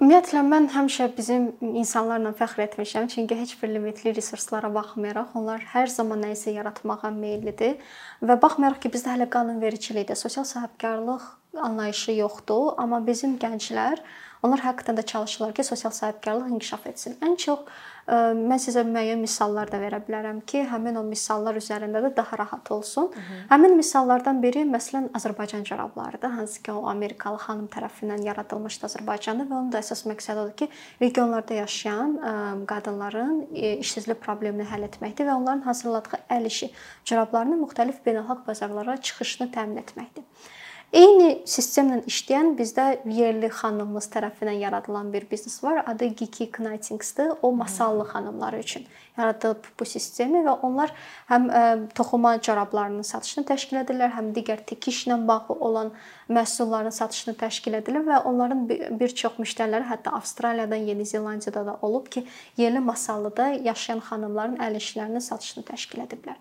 Ümumiyyətlə 0.00 0.40
mən 0.49 0.71
həmişə 0.73 1.11
bizim 1.12 1.42
insanlarla 1.61 2.30
fəxr 2.38 2.62
etmişəm, 2.64 3.09
çünki 3.12 3.37
heç 3.37 3.50
bir 3.61 3.69
limitli 3.69 4.14
resurslara 4.16 4.71
baxmayaraq 4.73 5.35
onlar 5.37 5.66
hər 5.75 5.92
zaman 5.92 6.25
nə 6.25 6.30
isə 6.33 6.54
yaratmağa 6.54 7.11
meyllidir 7.19 7.76
və 8.25 8.38
baxmayaraq 8.40 8.80
ki, 8.87 8.92
bizdə 8.95 9.12
hələ 9.12 9.26
qanunvericilikdə 9.35 10.16
sosial 10.16 10.49
sahibkarlıq 10.49 11.28
anlayışı 11.69 12.16
yoxdur, 12.16 12.73
amma 12.80 13.02
bizim 13.11 13.37
gənclər 13.45 14.00
Onlar 14.42 14.62
həqiqətən 14.64 14.97
də 14.97 15.04
çalışırlar 15.07 15.52
ki, 15.54 15.64
sosial 15.64 15.92
sahibkarlıq 15.92 16.52
inkişaf 16.54 16.87
etsin. 16.87 17.16
Ən 17.21 17.37
çox 17.37 17.66
mən 18.10 18.58
sizə 18.58 18.82
müəyyən 18.86 19.20
misallar 19.22 19.70
da 19.70 19.78
verə 19.78 20.00
bilərəm 20.02 20.40
ki, 20.48 20.64
həmin 20.70 20.98
o 20.98 21.02
misallar 21.06 21.58
üzərində 21.60 22.02
də 22.02 22.10
daha 22.16 22.38
rahat 22.40 22.70
olsun. 22.74 23.10
Hı 23.14 23.20
-hı. 23.20 23.38
Həmin 23.50 23.76
misallardan 23.76 24.42
biri 24.42 24.64
məsələn 24.66 25.08
Azərbaycan 25.14 25.64
corablarıdır, 25.64 26.30
hansı 26.30 26.62
ki, 26.62 26.72
o 26.72 26.86
Amerikalı 26.88 27.38
xanım 27.38 27.68
tərəfindən 27.68 28.24
yaradılmışdı 28.26 28.86
Azərbaycanda 28.86 29.48
və 29.50 29.54
onun 29.54 29.72
da 29.72 29.78
əsas 29.78 30.06
məqsədi 30.10 30.38
odur 30.38 30.56
ki, 30.56 30.68
regionlarda 31.00 31.54
yaşayan 31.54 32.18
qadınların 32.66 33.46
işsizlik 33.54 34.20
problemini 34.20 34.66
həll 34.72 34.88
etməkdir 34.88 35.26
və 35.26 35.34
onların 35.34 35.60
hazırladığı 35.60 36.20
əl 36.30 36.46
işi 36.46 36.70
corablarının 37.04 37.62
müxtəlif 37.64 38.02
beynəlxalq 38.06 38.46
bazarlara 38.46 38.96
çıxışını 38.96 39.50
təmin 39.52 39.78
etməkdir. 39.84 40.24
Eyni 40.90 41.37
sistemlə 41.47 42.00
işləyən 42.11 42.56
bizdə 42.59 42.85
yerli 43.14 43.47
xanımımız 43.54 44.09
tərəfindən 44.11 44.56
yaradılan 44.59 45.12
bir 45.12 45.23
biznes 45.30 45.61
var. 45.62 45.85
Adı 45.87 46.04
Geeky 46.04 46.49
Knitingsdir. 46.50 47.28
O 47.42 47.52
masallı 47.52 48.04
xanımlar 48.09 48.52
üçün 48.59 48.87
yaradılıb 49.18 49.68
bu 49.80 49.87
sistemi 49.87 50.40
və 50.42 50.56
onlar 50.66 50.90
həm 51.28 51.47
ə, 51.47 51.61
toxuma 51.94 52.32
corablarının 52.42 53.06
satışını 53.06 53.44
təşkil 53.52 53.78
edirlər, 53.85 54.11
həm 54.16 54.32
digər 54.35 54.64
tikişlə 54.66 55.20
bağlı 55.28 55.54
olan 55.68 55.92
məhsulların 56.28 56.97
satışını 56.97 57.37
təşkil 57.38 57.78
edirlər 57.78 58.09
və 58.09 58.18
onların 58.26 58.64
bir 58.99 59.14
çox 59.23 59.38
müştəriləri 59.38 59.87
hətta 59.92 60.16
Avstraliyadan, 60.18 60.90
Yeni 60.90 61.06
Zelandiyada 61.06 61.66
da 61.66 61.76
olub 61.82 62.11
ki, 62.11 62.25
yerli 62.56 62.82
masallıda 62.82 63.47
yaşayan 63.62 64.02
xanımların 64.11 64.59
əl 64.59 64.82
işlərinin 64.82 65.23
satışını 65.23 65.64
təşkil 65.70 66.02
ediblər. 66.09 66.35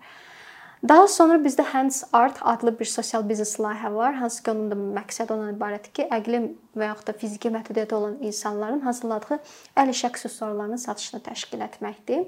Daha 0.88 1.08
sonra 1.12 1.36
bizdə 1.44 1.62
Hands 1.62 2.04
Art 2.12 2.38
adlı 2.40 2.72
bir 2.78 2.88
sosial 2.88 3.26
biznes 3.28 3.58
layihə 3.60 3.94
var. 3.94 4.14
Hansı 4.16 4.42
ki, 4.42 4.50
onun 4.50 4.70
da 4.70 4.78
məqsədi 5.00 5.34
ondan 5.34 5.52
ibarətdir 5.52 5.92
ki, 5.92 6.06
əqli 6.16 6.40
və 6.80 6.88
yaxud 6.88 7.10
da 7.10 7.14
fiziki 7.20 7.52
məhdudiyyəti 7.52 7.94
olan 7.94 8.14
insanların 8.24 8.80
hazırladığı 8.86 9.38
əl 9.76 9.92
iş 9.92 10.04
aksesuarlarının 10.08 10.80
satışını 10.80 11.20
təşkil 11.26 11.60
etməkdir. 11.68 12.24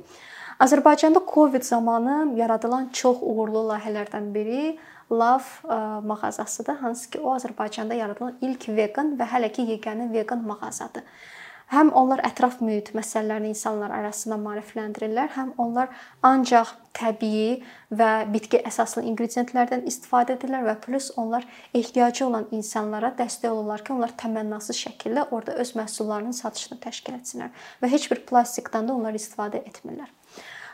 Azərbaycanda 0.60 1.22
Covid 1.34 1.64
zamanı 1.64 2.36
yaradılan 2.36 2.90
çox 2.92 3.22
uğurlu 3.22 3.64
layihələrdən 3.70 4.28
biri 4.34 4.78
Love 5.10 5.48
ə, 5.64 6.00
mağazasıdır. 6.06 6.76
Hansı 6.84 7.10
ki, 7.10 7.20
o 7.20 7.32
Azərbaycanda 7.36 7.96
yaradılan 7.96 8.36
ilk 8.40 8.68
vegan 8.68 9.16
və 9.16 9.32
hələ 9.32 9.48
ki 9.52 9.64
yeganə 9.72 10.12
vegan 10.12 10.44
mağazadır. 10.44 11.08
Həm 11.72 11.88
onlar 11.96 12.20
ətraf 12.26 12.58
mühit 12.60 12.90
məsələlərini 12.92 13.54
insanlar 13.54 13.94
arasında 13.96 14.36
maarifləndirirlər, 14.42 15.30
həm 15.38 15.54
onlar 15.62 15.88
ancaq 16.28 16.74
təbii 16.98 17.62
və 17.96 18.10
bitki 18.34 18.60
əsaslı 18.68 19.06
inqridiyentlərdən 19.08 19.86
istifadə 19.88 20.36
edirlər 20.36 20.66
və 20.68 20.76
plus 20.84 21.08
onlar 21.16 21.46
ehtiyacı 21.72 22.26
olan 22.26 22.44
insanlara 22.52 23.14
dəstək 23.16 23.48
olurlar 23.54 23.86
ki, 23.86 23.94
onlar 23.96 24.12
təmənnasız 24.20 24.84
şəkildə 24.84 25.30
orada 25.30 25.56
öz 25.64 25.76
məhsullarının 25.80 26.36
satışını 26.42 26.82
təşkil 26.84 27.16
etsinlər 27.22 27.64
və 27.80 27.92
heç 27.94 28.10
bir 28.12 28.20
plastikdən 28.28 28.90
də 28.90 28.98
onlar 28.98 29.16
istifadə 29.16 29.64
etmirlər. 29.64 30.12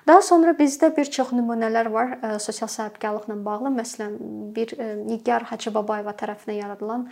Daha 0.08 0.22
sonra 0.22 0.54
bizdə 0.56 0.88
bir 0.96 1.10
çox 1.12 1.34
nümunələr 1.36 1.90
var 1.92 2.12
ə, 2.16 2.28
sosial 2.40 2.70
sahibkarlıqla 2.72 3.34
bağlı. 3.44 3.72
Məsələn, 3.76 4.14
bir 4.56 4.72
ə, 4.72 4.86
Nigar 5.04 5.44
Hacıbabayeva 5.50 6.14
tərəfindən 6.16 6.62
yaradılan 6.62 7.02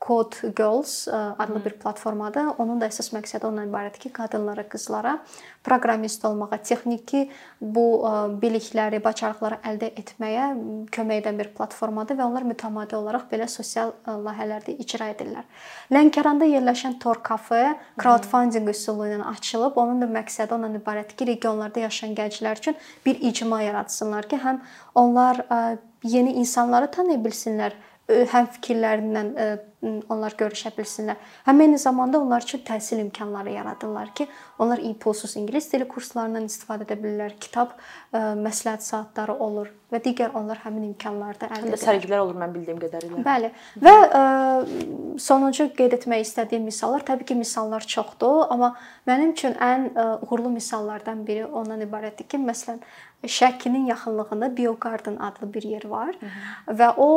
Code 0.00 0.52
Girls 0.56 1.08
adlı 1.08 1.64
bir 1.64 1.70
platformadır. 1.70 2.52
Onun 2.58 2.80
da 2.80 2.86
əsas 2.86 3.08
məqsədi 3.14 3.46
ondan 3.48 3.70
ibarətdir 3.70 4.04
ki, 4.04 4.10
qadınlara, 4.14 4.62
qızlara 4.68 5.16
proqramist 5.64 6.24
olmağa, 6.28 6.58
texniki 6.62 7.24
bu 7.60 7.86
bilikləri, 8.42 9.00
bacarıqları 9.02 9.58
əldə 9.66 9.88
etməyə 10.02 10.44
kömək 10.94 11.22
edən 11.22 11.40
bir 11.40 11.48
platformadır 11.56 12.20
və 12.20 12.26
onlar 12.28 12.46
mütəmadi 12.46 12.94
olaraq 12.94 13.24
belə 13.32 13.48
sosial 13.50 13.94
layihələrdə 14.06 14.76
icra 14.84 15.08
edirlər. 15.14 15.48
Lənkəranda 15.90 16.46
yerləşən 16.52 17.00
Tor 17.02 17.22
kafe 17.24 17.74
crowdfunding 17.98 18.68
üsulu 18.70 19.08
ilə 19.08 19.24
açılıb. 19.32 19.80
Onun 19.80 20.04
da 20.04 20.10
məqsədi 20.20 20.54
ondan 20.54 20.76
ibarətdir 20.78 21.16
ki, 21.18 21.30
regionlarda 21.32 21.82
yaşayan 21.88 22.14
gənclər 22.20 22.62
üçün 22.62 22.78
bir 23.06 23.18
icma 23.32 23.64
yaratsınlar 23.64 24.28
ki, 24.30 24.38
həm 24.44 24.62
onlar 24.94 25.42
yeni 26.04 26.36
insanları 26.44 26.92
tanıya 26.94 27.18
bilsinlər, 27.24 27.74
həm 28.06 28.46
fikirlərindən 28.54 29.32
onlar 29.82 30.34
görüşə 30.38 30.72
bilsinlər. 30.76 31.18
Həm 31.46 31.60
eyni 31.60 31.78
zamanda 31.78 32.20
onlar 32.20 32.42
üçün 32.42 32.62
təhsil 32.64 33.00
imkanları 33.00 33.52
yaradırlar 33.52 34.14
ki, 34.14 34.26
onlar 34.58 34.78
impulsuz 34.78 35.36
ingilis 35.36 35.68
dili 35.72 35.86
kurslarından 35.88 36.48
istifadə 36.48 36.86
edə 36.88 36.96
bilirlər. 37.02 37.36
Kitab 37.40 37.76
məsləhət 38.14 38.86
saatları 38.86 39.34
olur 39.34 39.70
və 39.92 40.00
digər 40.02 40.32
onlar 40.34 40.62
həmin 40.64 40.88
imkanlarda 40.88 41.50
əldə 41.50 41.68
edirlər. 41.68 41.82
Sərgilər 41.84 42.24
olur 42.24 42.38
mən 42.40 42.54
bildiyim 42.54 42.80
qədərilə. 42.82 43.22
Bəli. 43.26 43.50
Və 43.84 43.94
ə, 44.06 44.22
sonuncu 45.22 45.68
qeyd 45.76 45.98
etmək 46.00 46.24
istədiyim 46.24 46.64
misallar, 46.66 47.04
təbii 47.06 47.28
ki, 47.28 47.36
misallar 47.38 47.86
çoxdur, 47.86 48.46
amma 48.50 48.72
mənim 49.06 49.36
üçün 49.36 49.54
ən 49.62 49.90
ə, 49.92 50.08
uğurlu 50.26 50.56
misallardan 50.56 51.22
biri 51.28 51.46
ondan 51.46 51.84
ibarətdir 51.86 52.26
ki, 52.32 52.42
məsələn, 52.42 52.80
Şəkinin 53.26 53.86
yaxınlığında 53.86 54.56
Biogarden 54.56 55.16
adlı 55.16 55.54
bir 55.54 55.62
yer 55.62 55.84
var 55.84 56.16
Hı 56.20 56.26
-hı. 56.26 56.76
və 56.78 56.94
o 56.96 57.08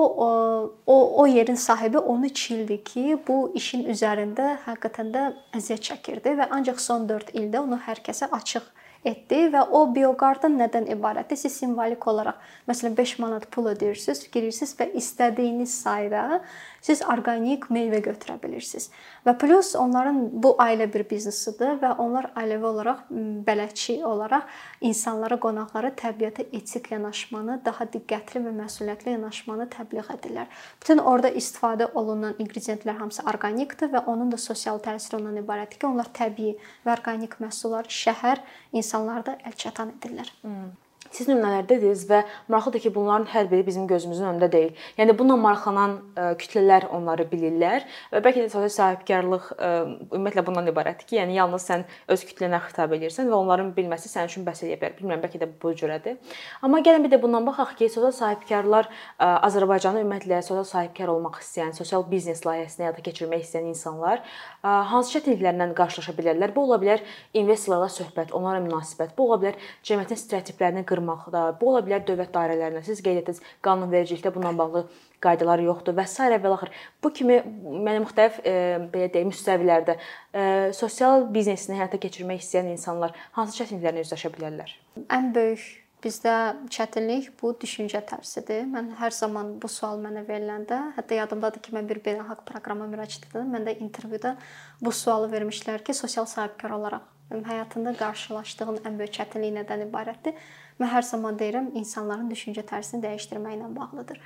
o 0.86 1.22
o 1.22 1.28
yerin 1.28 1.56
sahibi 1.56 1.98
13 1.98 2.49
ildir 2.52 2.84
ki, 2.86 3.04
bu 3.28 3.38
işin 3.60 3.86
üzərində 3.94 4.52
həqiqətən 4.66 5.14
də 5.16 5.24
əziyyət 5.60 5.86
çəkirdi 5.90 6.36
və 6.40 6.50
ancaq 6.58 6.82
son 6.84 7.08
4 7.10 7.34
ildə 7.42 7.62
onu 7.62 7.80
hər 7.86 8.02
kəsə 8.06 8.30
açıq 8.40 8.68
etdi 9.08 9.46
və 9.54 9.66
o 9.72 9.86
bioqardan 9.96 10.58
nədən 10.60 10.90
ibarətdir? 10.96 11.40
Siz 11.40 11.56
simvolik 11.62 12.08
olaraq 12.08 12.40
məsələn 12.70 12.98
5 12.98 13.16
manat 13.24 13.48
pul 13.52 13.72
ödəyirsiniz, 13.74 14.26
girirsiniz 14.34 14.76
və 14.80 14.90
istədiyiniz 15.00 15.76
sayda 15.84 16.42
siz 16.82 17.02
orqanik 17.04 17.68
meyvə 17.74 18.00
götürə 18.04 18.38
bilirsiniz. 18.42 18.90
Və 19.26 19.36
plus 19.40 19.74
onların 19.76 20.20
bu 20.44 20.54
ailə 20.62 20.88
bir 20.92 21.04
biznesidir 21.10 21.80
və 21.82 21.92
onlar 22.00 22.30
ailəvi 22.40 22.68
olaraq 22.70 23.02
bələdçi 23.48 24.00
olaraq 24.08 24.48
insanlara, 24.86 25.40
qonaqlara 25.40 25.92
təbiətə 26.00 26.48
etik 26.56 26.92
yanaşmanı, 26.94 27.60
daha 27.66 27.88
diqqətli 27.94 28.44
və 28.46 28.56
məsuliyyətli 28.62 29.16
yanaşmanı 29.16 29.68
təbliğ 29.76 30.08
edirlər. 30.16 30.48
Bütün 30.82 31.04
orada 31.04 31.32
istifadə 31.42 31.90
olunan 32.00 32.38
inqridiyentlər 32.40 33.00
hamısı 33.02 33.26
orqanikdir 33.28 33.92
və 33.94 34.06
onun 34.08 34.32
da 34.32 34.40
sosial 34.40 34.80
təsiri 34.84 35.20
ondan 35.20 35.42
ibarətdir 35.44 35.82
ki, 35.82 35.88
onlar 35.90 36.12
təbii 36.16 36.56
və 36.86 36.96
orqanik 36.96 37.38
məhsulları 37.44 37.92
şəhər 37.92 38.44
insanlarda 38.90 39.38
əlçatan 39.46 39.94
edirlər. 39.98 40.32
Hmm. 40.42 40.72
Siz 41.10 41.28
nümunələrdədiz 41.30 42.04
və 42.10 42.22
maraqlıdır 42.52 42.84
ki, 42.84 42.92
bunların 42.96 43.26
hər 43.34 43.50
biri 43.50 43.66
bizim 43.66 43.88
gözümüzün 43.90 44.28
önündə 44.30 44.52
deyil. 44.52 44.76
Yəni 45.00 45.16
bununla 45.18 45.38
maraqlanan 45.42 45.96
e, 46.14 46.26
kütlələr 46.42 46.86
onları 46.94 47.26
bilirlər 47.32 47.86
və 48.14 48.22
bəlkə 48.26 48.44
də 48.46 48.52
sosial 48.54 48.70
sahibkarlıq 48.76 49.48
e, 49.56 49.72
ümumiyyətlə 50.14 50.44
bundan 50.46 50.70
ibarətdir 50.70 51.10
ki, 51.10 51.18
yəni 51.18 51.40
yalnız 51.40 51.66
sən 51.72 51.86
öz 52.14 52.26
kütlənə 52.30 52.62
xitab 52.68 52.94
edirsən 52.98 53.32
və 53.32 53.38
onların 53.40 53.72
bilməsi 53.78 54.12
sənin 54.12 54.30
üçün 54.30 54.46
bəs 54.46 54.62
edə 54.68 54.78
bilər. 54.78 54.96
Bilmirəm, 55.00 55.24
bəlkə 55.26 55.42
də 55.42 55.50
bu 55.62 55.74
cürədir. 55.82 56.20
Amma 56.62 56.84
gəlin 56.86 57.08
bir 57.08 57.16
də 57.16 57.22
bundan 57.24 57.48
baxaq 57.50 57.74
ki, 57.82 57.90
sosial 57.90 58.14
sahibkarlar 58.20 58.90
e, 58.92 59.26
Azərbaycanda 59.50 60.04
ümumiyyətlə 60.06 60.44
sosial 60.46 60.68
sahibkar 60.76 61.10
olmaq 61.16 61.42
istəyən, 61.42 61.74
sosial 61.78 62.06
biznes 62.12 62.46
layihəsini 62.46 62.86
həyata 62.86 63.06
keçirmək 63.10 63.48
istəyən 63.48 63.70
insanlar 63.74 64.22
hansı 64.62 65.18
çətinliklərlə 65.18 65.72
qarşılaşa 65.78 66.14
bilərlər? 66.18 66.54
Bu 66.56 66.66
ola 66.68 66.80
bilər 66.82 67.04
investorlarla 67.38 67.90
söhbət, 67.94 68.34
onlara 68.36 68.62
münasibət, 68.64 69.16
bu 69.18 69.30
ola 69.30 69.40
bilər 69.42 69.60
cəmiyyətin 69.88 70.20
stereotiplərini 70.20 70.86
qırmaqda, 71.00 71.44
bu 71.62 71.72
ola 71.74 71.82
bilər 71.86 72.04
dövlət 72.08 72.34
dairələrində. 72.36 72.84
Siz 72.86 73.02
qeyd 73.04 73.24
etdiniz, 73.24 73.42
qanunvericilikdə 73.66 74.34
bununla 74.36 74.54
bağlı 74.60 74.86
qaydalar 75.24 75.64
yoxdur 75.64 75.98
və 75.98 76.06
s. 76.08 76.30
və 76.30 76.54
axır. 76.54 76.72
Bu 77.04 77.12
kimi 77.14 77.42
mənə 77.66 78.04
müxtəlif 78.06 78.40
e, 78.44 78.56
belə 78.94 79.10
deyim 79.14 79.34
müstəvilərdə 79.34 79.98
e, 79.98 80.46
sosial 80.76 81.28
biznesini 81.34 81.80
həyata 81.80 82.00
keçirmək 82.00 82.44
istəyən 82.44 82.72
insanlar 82.76 83.16
hansı 83.38 83.64
çətinliklərlə 83.64 84.06
üzləşə 84.08 84.32
bilərlər? 84.36 84.74
Ən 85.10 85.32
böyük 85.36 85.68
bizdə 86.04 86.34
çətinlik 86.72 87.34
bu 87.42 87.52
düşüncə 87.60 88.02
tərzidir. 88.08 88.64
Mən 88.72 88.94
hər 89.02 89.16
zaman 89.16 89.58
bu 89.60 89.68
sual 89.72 90.00
mənə 90.00 90.24
veriləndə, 90.28 90.80
hətta 90.96 91.20
yadımdadır 91.20 91.64
ki, 91.66 91.76
mən 91.76 91.90
bir 91.90 92.00
beynəlxalq 92.06 92.46
proqrama 92.48 92.88
müraciət 92.92 93.28
etdim. 93.28 93.52
Məndə 93.52 93.76
intervyuda 93.84 94.38
bu 94.80 94.96
sualı 94.96 95.28
vermişlər 95.34 95.84
ki, 95.84 95.98
sosial 95.98 96.30
sahibkar 96.30 96.78
olaraq 96.80 97.04
həyatında 97.30 97.94
qarşılaşdığın 98.00 98.82
ən 98.88 98.96
böyük 98.98 99.14
çətinlik 99.20 99.54
nədən 99.60 99.86
ibarətdir? 99.86 100.38
Mən 100.80 100.94
hər 100.94 101.04
zaman 101.04 101.40
deyirəm, 101.40 101.74
insanların 101.80 102.30
düşüncə 102.32 102.64
tərzini 102.68 103.04
dəyişdirməklə 103.04 103.74
bağlıdır. 103.76 104.22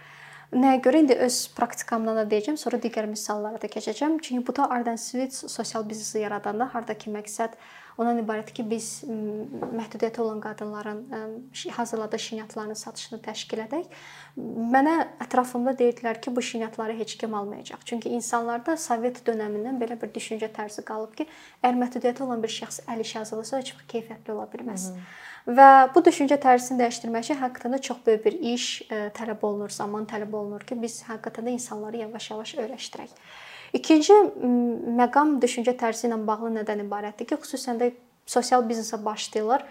Nəyə 0.53 0.81
görə 0.85 0.99
indi 1.01 1.15
öz 1.25 1.37
praktikamdan 1.57 2.19
da 2.19 2.23
deyəcəm, 2.29 2.59
sonra 2.61 2.77
digər 2.81 3.07
misallara 3.09 3.57
da 3.61 3.69
keçəcəm. 3.73 4.19
Çünki 4.21 4.45
bu 4.45 4.53
da 4.59 4.67
Arden 4.69 4.99
Switch 5.01 5.49
sosial 5.49 5.87
biznesi 5.89 6.21
yaradanda 6.21 6.67
hardakı 6.75 7.09
məqsəd 7.09 7.55
ondan 7.97 8.19
ibarətdir 8.23 8.57
ki, 8.57 8.65
biz 8.69 8.87
məhdudiyyəti 9.77 10.21
olan 10.21 10.39
qadınların 10.41 11.01
hazırladığı 11.71 12.19
şinyatlarının 12.19 12.79
satışını 12.79 13.19
təşkil 13.25 13.63
edək. 13.65 13.89
Mənə 14.73 14.95
ətrafımda 15.25 15.75
deyirdilər 15.79 16.21
ki, 16.21 16.35
bu 16.35 16.41
şinyatları 16.41 16.97
heç 16.99 17.17
kim 17.17 17.33
almayacaq. 17.33 17.83
Çünki 17.85 18.09
insanlarda 18.09 18.77
Sovet 18.77 19.21
dövründən 19.27 19.77
belə 19.81 19.99
bir 20.01 20.13
düşüncə 20.15 20.49
tərzi 20.53 20.85
qalıb 20.87 21.13
ki, 21.17 21.27
əgər 21.63 21.77
məhdudiyyəti 21.83 22.25
olan 22.25 22.41
bir 22.43 22.49
şəxs 22.49 22.83
əl 22.87 23.05
işi 23.05 23.19
hazırlasa, 23.19 23.61
heç 23.61 23.75
bir 23.77 23.85
keyfiyyətli 23.93 24.31
ola 24.31 24.49
bilməz. 24.53 24.89
Hı 24.89 24.97
-hı. 24.97 25.05
Və 25.43 25.93
bu 25.95 25.99
düşüncə 25.99 26.37
tərzini 26.39 26.79
dəyişdirmək 26.79 27.25
üçün 27.25 27.35
həqiqətən 27.41 27.73
də 27.75 27.81
çox 27.81 27.97
böyük 28.05 28.25
bir 28.25 28.35
iş 28.53 28.67
tələb 28.89 29.41
olunur, 29.43 29.69
zaman 29.69 30.05
tələb 30.07 30.35
olunur 30.39 30.63
ki, 30.63 30.77
biz 30.81 31.01
həqiqətən 31.03 31.49
də 31.49 31.55
insanları 31.57 31.97
yavaş-yavaş 31.97 32.55
öyrəşdirək. 32.63 33.11
İkinci 33.73 34.13
məqam 34.99 35.37
düşüncə 35.41 35.73
tərzi 35.79 36.05
ilə 36.09 36.19
bağlı 36.27 36.51
nədən 36.59 36.83
ibarətdir 36.85 37.31
ki, 37.31 37.39
xüsusən 37.41 37.81
də 37.81 37.89
sosial 38.29 38.65
biznesə 38.69 38.99
başlayırlar 39.05 39.65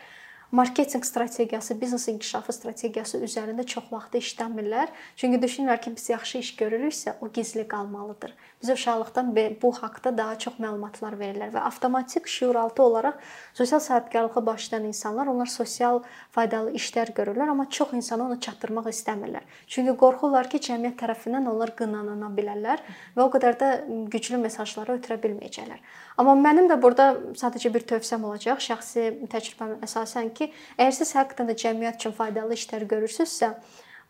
marketinq 0.52 1.04
strategiyası, 1.06 1.80
biznes 1.80 2.08
inkişafı 2.08 2.52
strategiyası 2.52 3.18
üzərində 3.24 3.64
çox 3.66 3.86
vaxt 3.92 4.18
işləmirlər. 4.20 4.90
Çünki 5.16 5.40
düşünürlər 5.40 5.80
ki, 5.80 5.94
biz 5.96 6.10
yaxşı 6.10 6.38
iş 6.38 6.50
görürüksə, 6.58 7.14
o 7.20 7.28
gizli 7.32 7.64
qalmalıdır. 7.68 8.34
Bizə 8.62 8.76
uşaqlıqdan 8.76 9.32
bu 9.62 9.72
haqqda 9.72 10.12
daha 10.18 10.36
çox 10.38 10.60
məlumatlar 10.60 11.16
verirlər 11.16 11.54
və 11.56 11.62
avtomatik 11.70 12.28
şuuraltı 12.28 12.82
olaraq 12.82 13.16
sosial 13.54 13.80
sahibkarlığa 13.80 14.46
başlayan 14.46 14.84
insanlar 14.84 15.26
onlar 15.26 15.46
sosial 15.46 16.02
faydalı 16.30 16.76
işlər 16.76 17.14
görürlər, 17.16 17.48
amma 17.48 17.68
çox 17.70 17.96
insana 17.96 18.28
onu 18.28 18.40
çatdırmaq 18.40 18.92
istəmirlər. 18.92 19.48
Çünki 19.66 19.96
qorxurlar 19.96 20.52
ki, 20.52 20.60
cəmiyyət 20.68 21.00
tərəfindən 21.00 21.48
onlar 21.48 21.72
qınanana 21.80 22.28
bilərlər 22.36 22.84
və 23.16 23.24
o 23.24 23.32
qədər 23.32 23.58
də 23.58 23.72
güclü 24.12 24.44
mesajları 24.44 25.00
ötürə 25.00 25.16
bilməyəcəklər. 25.24 25.80
Amma 26.20 26.34
mənim 26.36 26.68
də 26.70 26.76
burada 26.82 27.12
sadəcə 27.40 27.72
bir 27.74 27.86
tövsiyəm 27.88 28.26
olacaq, 28.28 28.60
şəxsi 28.60 29.06
təcrübəmə 29.32 29.78
əsasən 29.86 30.32
ki, 30.36 30.50
əgər 30.76 30.98
siz 30.98 31.14
həqiqətən 31.16 31.48
də 31.48 31.56
cəmiyyət 31.64 32.02
üçün 32.02 32.16
faydalı 32.18 32.58
işlər 32.58 32.84
görürsünüzsə, 32.90 33.54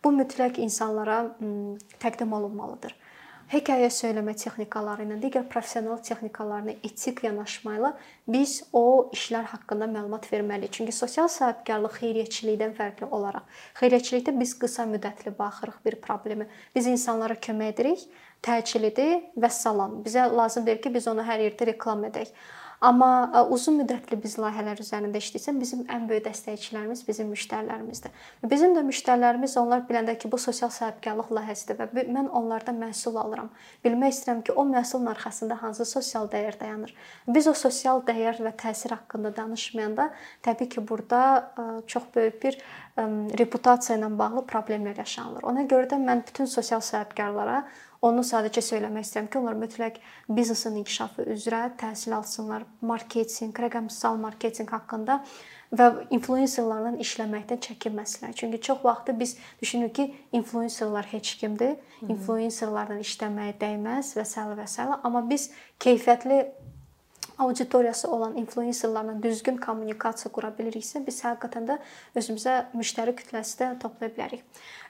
bu 0.03 0.11
mütləq 0.17 0.59
insanlara 0.65 1.21
təqdim 2.03 2.35
olunmalıdır 2.35 2.97
hekayə 3.53 3.89
söyləmə 3.93 4.33
texnikaları 4.39 5.05
ilə, 5.05 5.17
digər 5.21 5.45
professional 5.51 5.99
texnikalarına 6.05 6.75
etik 6.87 7.23
yanaşmayla 7.25 7.93
biz 8.27 8.55
o 8.73 9.09
işlər 9.15 9.45
haqqında 9.51 9.87
məlumat 9.91 10.27
verməliyik. 10.31 10.73
Çünki 10.77 10.95
sosial 10.95 11.29
sahibkarlıq 11.31 11.99
xeyriyyəçilikdən 12.01 12.75
fərqli 12.77 13.09
olaraq, 13.11 13.45
xeyriyyəçilikdə 13.79 14.35
biz 14.39 14.55
qısa 14.59 14.87
müddətli 14.89 15.35
baxırıq 15.37 15.81
bir 15.85 15.99
problemi. 16.01 16.47
Biz 16.75 16.87
insanlara 16.95 17.35
kömək 17.35 17.75
edirik, 17.75 18.07
təcilidir 18.43 19.29
və 19.39 19.49
salam. 19.49 20.01
Bizə 20.03 20.27
lazım 20.31 20.67
deyil 20.67 20.83
ki, 20.83 20.93
biz 20.93 21.07
onu 21.07 21.23
hər 21.23 21.47
yerdə 21.47 21.73
reklam 21.73 22.03
edək. 22.09 22.33
Amma 22.83 23.45
uzun 23.47 23.77
müddətli 23.79 24.17
biz 24.19 24.33
layihələr 24.35 24.81
üzərində 24.83 25.15
işləyirsə, 25.21 25.53
bizim 25.55 25.85
ən 25.87 26.03
böyük 26.09 26.25
dəstəkçilərimiz 26.25 27.05
bizim 27.07 27.29
müştərilərimizdir. 27.31 28.11
Bizim 28.51 28.73
də 28.75 28.81
müştərilərimiz 28.83 29.53
onlar 29.61 29.85
biləndə 29.87 30.17
ki, 30.19 30.27
bu 30.27 30.35
sosial 30.35 30.67
sahibkarlıq 30.67 31.29
layihəsidir 31.31 31.93
və 31.95 32.03
mən 32.11 32.27
onlardan 32.35 32.75
məhsul 32.81 33.15
alıram. 33.21 33.47
Bilmək 33.85 34.17
istəyirəm 34.17 34.41
ki, 34.49 34.57
o 34.59 34.65
məhsulun 34.67 35.07
arxasında 35.13 35.61
hansı 35.61 35.87
sosial 35.87 36.27
dəyər 36.33 36.59
dayanır. 36.59 36.91
Biz 37.31 37.47
o 37.47 37.55
sosial 37.55 38.03
dəyər 38.03 38.43
və 38.43 38.51
təsir 38.65 38.97
haqqında 38.97 39.31
danışmayanda, 39.37 40.09
təbii 40.43 40.67
ki, 40.75 40.83
burada 40.83 41.23
çox 41.87 42.11
böyük 42.17 42.43
bir 42.43 42.59
reputasiya 43.39 44.01
ilə 44.01 44.11
bağlı 44.19 44.43
problemlər 44.51 44.99
yaşanılır. 45.05 45.47
Ona 45.47 45.63
görə 45.71 45.87
də 45.95 46.03
mən 46.03 46.27
bütün 46.27 46.51
sosial 46.51 46.83
sahibkarlara 46.83 47.63
Onu 48.03 48.23
sadəcə 48.27 48.59
söyləmək 48.65 49.05
istəyirəm 49.07 49.29
ki, 49.31 49.39
onlar 49.39 49.55
mütləq 49.55 49.99
biznesin 50.27 50.75
inkişafı 50.81 51.23
üzrə 51.33 51.61
təhsil 51.79 52.15
alsınlar, 52.17 52.65
marketinq, 52.83 53.61
rəqəmsal 53.63 54.19
marketinq 54.19 54.73
haqqında 54.75 55.21
və 55.73 55.87
influenserlarla 56.13 56.97
işləməkdən 57.01 57.61
çəkinməsinlər. 57.63 58.35
Çünki 58.35 58.59
çox 58.67 58.83
vaxtı 58.83 59.15
biz 59.19 59.37
düşünürük 59.61 59.95
ki, 59.95 60.07
influenserlar 60.35 61.07
heç 61.13 61.35
kimdir, 61.39 61.77
influenserlarla 62.09 62.99
işləməyə 63.05 63.55
dəyməz 63.61 64.13
və 64.19 64.27
s. 64.27 64.45
və 64.59 64.67
s. 64.67 64.89
amma 65.03 65.23
biz 65.29 65.49
keyfiyyətli 65.79 66.43
auditoriyası 67.37 68.11
olan 68.11 68.37
influenserlarla 68.37 69.23
düzgün 69.23 69.57
kommunikasiya 69.57 70.31
qura 70.31 70.51
biliriksə, 70.57 71.01
biz 71.05 71.21
həqiqətən 71.25 71.67
də 71.69 71.77
özümüzə 72.15 72.55
müştəri 72.77 73.15
kütləsi 73.17 73.59
də 73.61 73.69
toplaya 73.79 74.11
bilərik. 74.13 74.43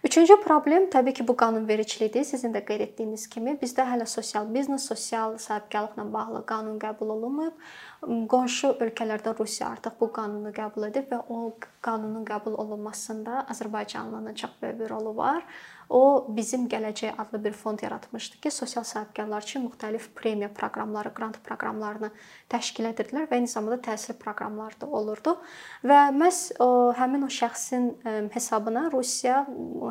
Üçüncü 0.04 0.40
problem 0.44 0.90
təbii 0.92 1.14
ki, 1.14 1.28
bu 1.28 1.36
qanunvericilikdir. 1.40 2.24
Sizin 2.28 2.54
də 2.54 2.64
qeyd 2.68 2.82
etdiyiniz 2.88 3.28
kimi, 3.32 3.56
bizdə 3.62 3.86
hələ 3.88 4.06
sosial 4.06 4.50
biznes, 4.54 4.88
sosial 4.88 5.38
sahibkarlıqla 5.38 6.08
bağlı 6.14 6.46
qanun 6.46 6.80
qəbul 6.80 7.14
olunmayıb. 7.18 7.62
Qonşu 8.30 8.74
ölkələrdə 8.84 9.32
Rusiya 9.40 9.70
artıq 9.70 9.96
bu 10.02 10.10
qanunu 10.12 10.52
qəbul 10.52 10.90
edib 10.90 11.08
və 11.14 11.22
o 11.32 11.54
qanunun 11.82 12.26
qəbul 12.28 12.58
olunmasında 12.60 13.46
Azərbaycanlının 13.54 14.36
çox 14.36 14.52
böyük 14.62 14.80
bir 14.80 14.90
rolu 14.90 15.16
var. 15.18 15.46
O 15.94 16.26
bizim 16.34 16.66
gələcək 16.66 17.20
adlı 17.22 17.40
bir 17.44 17.54
fond 17.54 17.82
yaratmışdı 17.86 18.40
ki, 18.42 18.52
sosial 18.52 18.84
sahibkarlar 18.84 19.46
üçün 19.46 19.68
müxtəlif 19.68 20.08
premiya 20.18 20.50
proqramları, 20.50 21.12
qrant 21.14 21.38
proqramlarını 21.46 22.10
təşkil 22.50 22.88
edirdilər 22.90 23.28
və 23.30 23.38
eyni 23.38 23.52
zamanda 23.52 23.78
təhsil 23.86 24.18
proqramları 24.18 24.80
da 24.82 24.90
olurdu. 24.90 25.36
Və 25.86 26.00
o 26.66 26.70
həmin 26.98 27.28
o 27.28 27.30
şəxsin 27.30 27.90
hesabına 28.34 28.88
Rusiya 28.92 29.44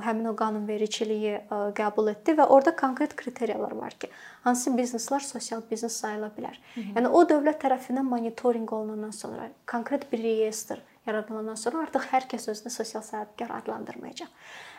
həmin 0.09 0.33
o 0.33 0.35
qanunvericiliyi 0.43 1.39
qəbul 1.79 2.11
etdi 2.17 2.35
və 2.35 2.49
orada 2.51 2.75
konkret 2.77 3.15
kriteriyalar 3.17 3.79
var 3.79 3.95
ki, 3.95 4.11
hansı 4.43 4.75
bizneslər 4.75 5.23
sosial 5.23 5.63
biznes 5.71 6.01
sayıla 6.03 6.33
bilər. 6.37 6.59
Hı 6.75 6.81
-hı. 6.81 6.95
Yəni 6.99 7.09
o 7.09 7.23
dövlət 7.23 7.63
tərəfindən 7.63 8.11
monitorinq 8.11 8.73
olunandan 8.73 9.11
sonra 9.11 9.51
konkret 9.67 10.12
bir 10.12 10.23
reyestr 10.23 10.83
yaradılandan 11.07 11.59
sonra 11.59 11.83
artıq 11.87 12.05
hər 12.12 12.27
kəs 12.31 12.49
özünü 12.51 12.71
sosial 12.71 13.03
sahibkar 13.03 13.51
adlandırmayacaq. 13.59 14.29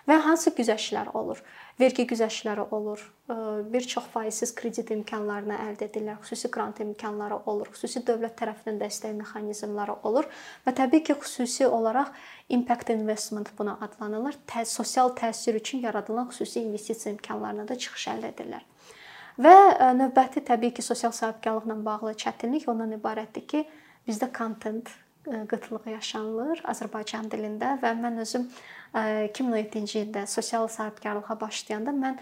Və 0.07 0.17
hansı 0.19 0.51
güzəştlər 0.55 1.13
olur? 1.15 1.39
Vergi 1.79 2.03
güzəştləri 2.07 2.65
olur. 2.75 3.03
Bir 3.71 3.85
çox 3.87 4.07
faizsiz 4.11 4.51
kredit 4.55 4.91
imkanlarını 4.91 5.55
əldə 5.67 5.87
edirlər, 5.87 6.17
xüsusi 6.23 6.49
qrant 6.51 6.81
imkanları 6.83 7.37
olur, 7.47 7.69
xüsusi 7.71 8.01
dövlət 8.07 8.35
tərəfindən 8.41 8.81
dəstək 8.81 9.15
mexanizmləri 9.19 9.95
olur 10.03 10.27
və 10.65 10.73
təbii 10.75 11.05
ki, 11.07 11.15
xüsusi 11.23 11.67
olaraq 11.67 12.11
impact 12.49 12.91
investment 12.95 13.53
buna 13.57 13.77
adlanırlar. 13.81 14.35
Tə 14.47 14.65
sosial 14.67 15.15
təsir 15.15 15.59
üçün 15.59 15.85
yaradılan 15.87 16.27
xüsusi 16.31 16.65
investisiya 16.67 17.15
imkanlarına 17.15 17.67
da 17.67 17.79
çıxış 17.79 18.09
əldə 18.15 18.33
edirlər. 18.35 18.67
Və 19.39 19.55
növbəti 19.97 20.43
təbii 20.45 20.75
ki, 20.75 20.83
sosial 20.83 21.15
sahibkarlıqla 21.15 21.79
bağlı 21.85 22.13
çətinlik 22.19 22.67
ondan 22.69 22.91
ibarətdir 22.99 23.47
ki, 23.47 23.63
bizdə 24.07 24.27
content 24.35 24.91
qıtlığı 25.25 25.95
yaşanılır 25.95 26.63
Azərbaycan 26.73 27.29
dilində 27.31 27.77
və 27.81 27.93
mən 27.99 28.21
özüm 28.23 28.47
2017-ci 28.93 30.01
ildə 30.05 30.25
sosial 30.27 30.67
sahibkarlığa 30.67 31.39
başlayanda 31.41 31.95
mən 31.95 32.19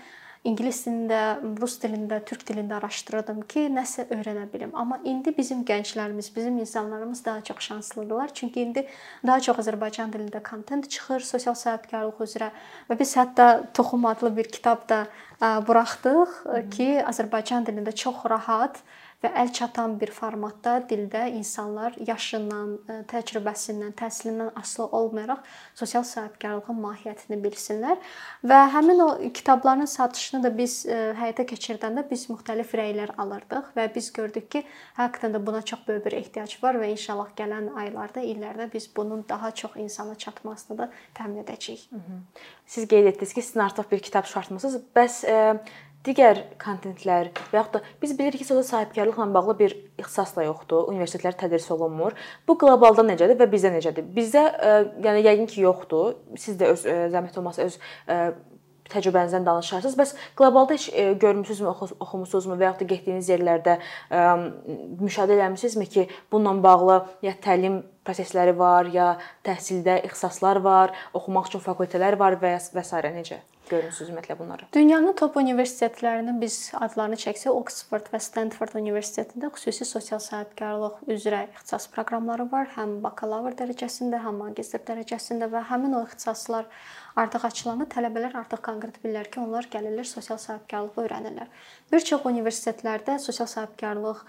ingilis 0.47 0.79
dilində, 0.87 1.37
rus 1.61 1.75
dilində, 1.81 2.17
türk 2.25 2.43
dilində 2.47 2.79
araşdırırdım 2.79 3.43
ki, 3.49 3.67
nəsə 3.75 4.07
öyrənə 4.13 4.47
bilim. 4.49 4.71
Amma 4.73 4.97
indi 5.05 5.33
bizim 5.37 5.61
gənclərimiz, 5.67 6.31
bizim 6.35 6.57
insanlarımız 6.63 7.25
daha 7.25 7.43
çox 7.45 7.59
şanslıdırlar. 7.67 8.33
Çünki 8.33 8.61
indi 8.61 8.87
daha 9.27 9.39
çox 9.39 9.61
Azərbaycan 9.61 10.13
dilində 10.13 10.41
kontent 10.43 10.89
çıxır 10.89 11.21
sosial 11.27 11.53
sahibkarlıq 11.53 12.23
üzrə 12.25 12.49
və 12.89 12.97
biz 12.99 13.13
hətta 13.17 13.67
Toxum 13.73 14.05
adlı 14.09 14.33
bir 14.37 14.49
kitab 14.49 14.89
da 14.89 15.05
buraxdıq 15.41 16.33
ki, 16.73 16.89
Azərbaycan 17.05 17.67
dilində 17.69 17.93
çox 17.93 18.25
rahat 18.25 18.81
və 19.21 19.31
əl 19.43 19.51
çatan 19.53 19.97
bir 20.01 20.11
formatda 20.13 20.79
dildə 20.89 21.27
insanlar 21.37 21.95
yaşından, 22.07 22.73
e, 22.89 22.97
təcrübəsindən, 23.11 23.93
təhsilindən 23.99 24.51
asılı 24.57 24.87
olmayaraq 24.97 25.43
sosial 25.77 26.03
sahibkarlığın 26.07 26.79
mahiyyətini 26.85 27.37
bilsinlər 27.43 27.99
və 28.47 28.59
həmin 28.75 29.03
o 29.05 29.09
kitabların 29.33 29.85
satışını 29.85 30.43
da 30.43 30.51
biz 30.57 30.85
e, 30.85 30.97
həyata 31.19 31.45
keçirdəndə 31.49 32.05
biz 32.09 32.27
müxtəlif 32.31 32.73
rəylər 32.77 33.13
alırdıq 33.21 33.71
və 33.77 33.87
biz 33.95 34.11
gördük 34.15 34.49
ki, 34.55 34.63
həqiqətən 34.97 35.37
də 35.37 35.43
buna 35.45 35.61
çox 35.61 35.85
böyük 35.87 36.05
bir 36.05 36.17
ehtiyac 36.21 36.57
var 36.63 36.81
və 36.81 36.89
inşallah 36.95 37.31
gələn 37.37 37.69
aylarda, 37.77 38.25
illərdə 38.25 38.71
biz 38.73 38.89
bunun 38.95 39.25
daha 39.29 39.51
çox 39.51 39.77
insana 39.77 40.15
çatmasını 40.15 40.77
da 40.77 40.89
təmin 41.17 41.43
edəcəyik. 41.45 41.87
Siz 42.65 42.87
qeyd 42.87 43.13
etdiniz 43.13 43.33
ki, 43.33 43.41
sizin 43.41 43.59
artıq 43.59 43.91
bir 43.91 43.99
kitab 43.99 44.25
çıxartmısınız. 44.25 44.81
Bəs 44.95 45.23
e, 45.27 45.37
digər 46.05 46.43
kontentlər 46.61 47.29
və 47.51 47.59
yaxud 47.59 47.77
da 47.77 47.81
biz 48.01 48.13
bilirik 48.17 48.41
ki, 48.41 48.47
sosial 48.47 48.65
sahibkarlıqla 48.67 49.27
bağlı 49.33 49.57
bir 49.59 49.75
ixtisas 50.01 50.33
da 50.35 50.45
yoxdur, 50.47 50.87
universitetlər 50.91 51.37
tədris 51.37 51.67
olunmur. 51.73 52.15
Bu 52.47 52.57
qlobalda 52.61 53.05
necədir 53.05 53.37
və 53.39 53.49
bizdə 53.51 53.73
necədir? 53.75 54.07
Bizdə 54.15 54.45
e, 54.49 54.71
yəni 55.05 55.25
yəqin 55.27 55.51
ki, 55.51 55.61
yoxdur. 55.67 56.15
Siz 56.41 56.57
də 56.59 56.71
öz 56.73 56.85
e, 56.85 56.97
zəhmət 57.13 57.37
olmasa 57.41 57.67
öz 57.69 57.77
e, 58.07 58.17
təcrübənizdən 58.91 59.45
danışarsınız. 59.45 59.97
Bəs 59.99 60.15
qlobalda 60.39 60.75
heç 60.75 60.89
e, 60.89 61.13
görmüsünüzmü, 61.21 61.69
oxumusunuzmu 61.69 62.57
və 62.59 62.69
yaxud 62.69 62.83
da 62.83 62.89
getdiyiniz 62.95 63.29
yerlərdə 63.31 63.77
ə, 63.77 64.25
müşahidə 64.99 65.37
etmisinizmi 65.37 65.87
ki, 65.93 66.07
bununla 66.33 66.63
bağlı 66.63 66.97
ya 67.25 67.35
təlim 67.45 67.81
prosesləri 68.07 68.57
var, 68.57 68.89
ya 68.93 69.13
təhsildə 69.47 70.01
ixtisaslar 70.07 70.61
var, 70.65 70.95
oxumaq 71.13 71.51
üçün 71.51 71.65
fakültələr 71.65 72.19
var 72.19 72.39
və 72.41 72.57
və 72.73 72.83
s. 72.83 73.01
necə? 73.15 73.41
görürsüz 73.71 74.09
ümumiyyətlə 74.09 74.37
bunları? 74.39 74.67
Dünyanın 74.73 75.15
top 75.19 75.37
universitetlərinin 75.39 76.39
biz 76.41 76.57
adlarını 76.75 77.17
çəksək, 77.21 77.53
Oxford 77.55 78.09
və 78.13 78.19
Stanford 78.23 78.75
universitetində 78.79 79.51
xüsusi 79.55 79.87
sosial 79.87 80.21
sahibkarlıq 80.23 80.99
üzrə 81.15 81.45
ixtisas 81.49 81.87
proqramları 81.93 82.47
var, 82.51 82.71
həm 82.75 82.99
bakalavr 83.05 83.55
dərəcəsində, 83.61 84.21
həm 84.25 84.41
magistr 84.43 84.83
dərəcəsində 84.87 85.49
və 85.53 85.63
həmin 85.71 85.95
o 85.97 86.03
ixtisaslar 86.07 86.67
artıq 87.21 87.47
açılanda 87.51 87.87
tələbələr 87.91 88.37
artıq 88.43 88.63
konkret 88.67 89.01
bilirlər 89.03 89.31
ki, 89.31 89.43
onlar 89.45 89.67
gəlirlər 89.71 90.07
sosial 90.07 90.39
sahibkarlığı 90.41 91.05
öyrənirlər. 91.05 91.51
Bir 91.91 92.07
çox 92.11 92.27
universitetlərdə 92.27 93.19
sosial 93.23 93.49
sahibkarlıq 93.51 94.25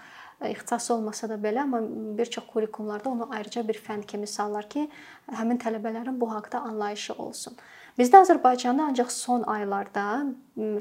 ixtisası 0.49 0.93
olmasa 0.93 1.29
da 1.29 1.35
belə, 1.35 1.61
amma 1.61 1.81
bir 2.17 2.25
çox 2.25 2.47
kurikulumlarda 2.47 3.09
onu 3.09 3.27
ayrıca 3.31 3.67
bir 3.67 3.79
fənn 3.87 4.05
kimi 4.05 4.27
salırlar 4.27 4.69
ki, 4.69 4.89
həmin 5.31 5.59
tələbələrin 5.61 6.19
bu 6.19 6.31
haqqda 6.33 6.59
anlayışı 6.59 7.13
olsun. 7.13 7.57
Bizdə 7.99 8.23
Azərbaycanda 8.23 8.89
ancaq 8.89 9.11
son 9.13 9.43
aylarda, 9.43 10.25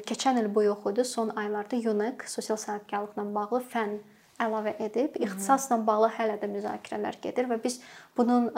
keçən 0.09 0.41
il 0.41 0.55
bu 0.55 0.63
yox 0.65 0.87
idi, 0.93 1.05
son 1.05 1.29
aylarda 1.37 1.77
UNEC 1.77 2.25
sosial 2.27 2.57
sahibkarlıqla 2.57 3.27
bağlı 3.35 3.61
fənn 3.75 3.99
əlavə 4.41 4.73
edib, 4.83 5.19
ixtisasla 5.21 5.77
bağlı 5.87 6.09
hələ 6.17 6.39
də 6.41 6.49
müzakirələr 6.51 7.19
gedir 7.23 7.51
və 7.51 7.59
biz 7.63 7.81
bunun 8.17 8.49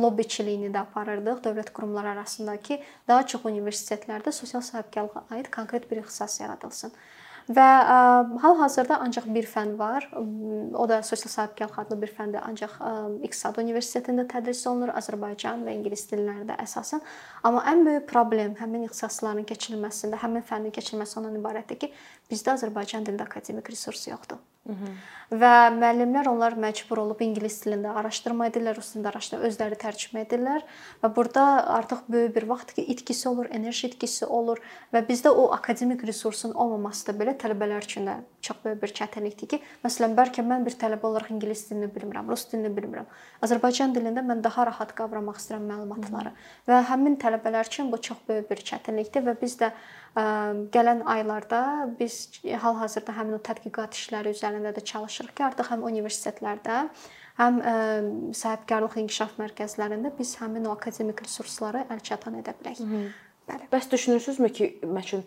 lobbiçiliyini 0.00 0.72
də 0.74 0.86
aparırdıq 0.86 1.42
dövlət 1.44 1.70
qurumları 1.76 2.14
arasında 2.16 2.56
ki, 2.56 2.80
daha 3.08 3.26
çox 3.26 3.44
universitetlərdə 3.50 4.32
sosial 4.32 4.64
sahibkarlığa 4.64 5.26
aid 5.30 5.52
konkret 5.54 5.90
bir 5.90 6.02
ixtisas 6.02 6.40
yaradılsın. 6.40 6.92
Və 7.44 7.64
hal-hazırda 8.40 8.96
ancaq 9.04 9.26
bir 9.34 9.44
fənn 9.44 9.74
var. 9.76 10.06
O 10.16 10.86
da 10.88 11.02
sosial 11.02 11.28
sahibkarlıq 11.28 11.76
adlı 11.82 11.98
bir 12.02 12.12
fəndir. 12.16 12.40
Ancaq 12.40 12.78
İqtisad 13.26 13.60
Universitetində 13.60 14.24
tədris 14.30 14.62
olunur, 14.70 14.94
Azərbaycan 14.96 15.66
və 15.66 15.74
ingilis 15.76 16.06
dillərində 16.08 16.56
əsasən. 16.64 17.04
Amma 17.44 17.66
ən 17.68 17.84
böyük 17.84 18.08
problem 18.08 18.56
həmin 18.62 18.88
ixtisasların 18.88 19.44
keçirilməsində, 19.50 20.22
həmin 20.24 20.46
fənnin 20.48 20.72
keçirilməsi 20.72 21.20
ondan 21.20 21.36
ibarətdir 21.42 21.82
ki, 21.84 21.92
bizdə 22.32 22.56
Azərbaycan 22.56 23.04
dilində 23.04 23.28
akademik 23.28 23.68
resurs 23.68 24.08
yoxdur. 24.08 24.40
Və 25.34 25.50
müəllimlər 25.74 26.28
onlar 26.30 26.54
məcbur 26.60 27.00
olub 27.02 27.20
ingilis 27.24 27.56
dilində 27.64 27.94
araşdırma 27.98 28.46
edirlər, 28.50 28.76
rus 28.78 28.92
dilində 28.92 29.10
araşdırma, 29.10 29.48
özləri 29.48 29.78
tərcümə 29.80 30.22
edirlər 30.24 30.64
və 31.02 31.10
burada 31.16 31.42
artıq 31.74 32.04
böyük 32.12 32.34
bir 32.36 32.46
vaxt 32.48 32.74
ki, 32.76 32.84
itkisi 32.94 33.28
olur, 33.28 33.48
enerji 33.50 33.88
itkisi 33.90 34.26
olur 34.26 34.60
və 34.94 35.02
bizdə 35.08 35.32
o 35.32 35.50
akademik 35.56 36.04
resursun 36.06 36.52
olmaması 36.52 37.08
da 37.08 37.16
belə 37.18 37.34
tələbələr 37.40 37.88
üçün 37.88 38.08
də 38.08 38.18
çox 38.44 38.60
böyük 38.64 38.82
bir 38.82 38.94
çətinlikdir 39.00 39.50
ki, 39.54 39.60
məsələn, 39.84 40.14
bəlkə 40.16 40.44
mən 40.44 40.64
bir 40.68 40.76
tələbə 40.80 41.08
olaraq 41.08 41.32
ingilis 41.34 41.66
dilini 41.70 41.90
bilmirəm, 41.92 42.28
rus 42.30 42.46
dilini 42.52 42.72
bilmirəm. 42.76 43.08
Azərbaycan 43.44 43.96
dilində 43.96 44.24
mən 44.24 44.44
daha 44.44 44.68
rahat 44.70 44.92
qavramaq 44.96 45.40
istəyirəm 45.40 45.68
məlumatları 45.72 46.30
Hı 46.30 46.36
-hı. 46.36 46.68
və 46.68 46.82
həmin 46.90 47.16
tələbələr 47.16 47.66
üçün 47.66 47.92
bu 47.92 48.00
çox 48.00 48.18
böyük 48.28 48.50
bir 48.50 48.56
çətinlikdir 48.56 49.24
və 49.24 49.36
biz 49.40 49.58
də 49.60 49.72
gələn 50.14 51.02
aylarda 51.10 51.60
biz 51.98 52.28
hal-hazırda 52.62 53.16
həmin 53.16 53.38
o 53.38 53.42
tədqiqat 53.42 53.98
işləri 53.98 54.34
üzərində 54.36 54.74
də 54.76 54.84
çalışırıq 54.92 55.34
ki, 55.34 55.44
artıq 55.48 55.72
həm 55.72 55.84
universitetlərdə, 55.90 56.84
həm 57.40 57.60
sahibkarlıq 58.36 58.96
inkişaf 59.02 59.36
mərkəzlərində 59.42 60.14
biz 60.18 60.36
həmin 60.38 60.68
o 60.70 60.74
akademik 60.76 61.24
resursları 61.26 61.86
əlçatan 61.90 62.38
edə 62.42 62.54
bilək. 62.60 62.78
Hı 62.78 62.90
-hı. 62.90 63.04
Bəli. 63.44 63.66
Bəs 63.72 63.90
düşünürsünüzmü 63.92 64.48
ki, 64.56 64.66
məsələn, 64.88 65.24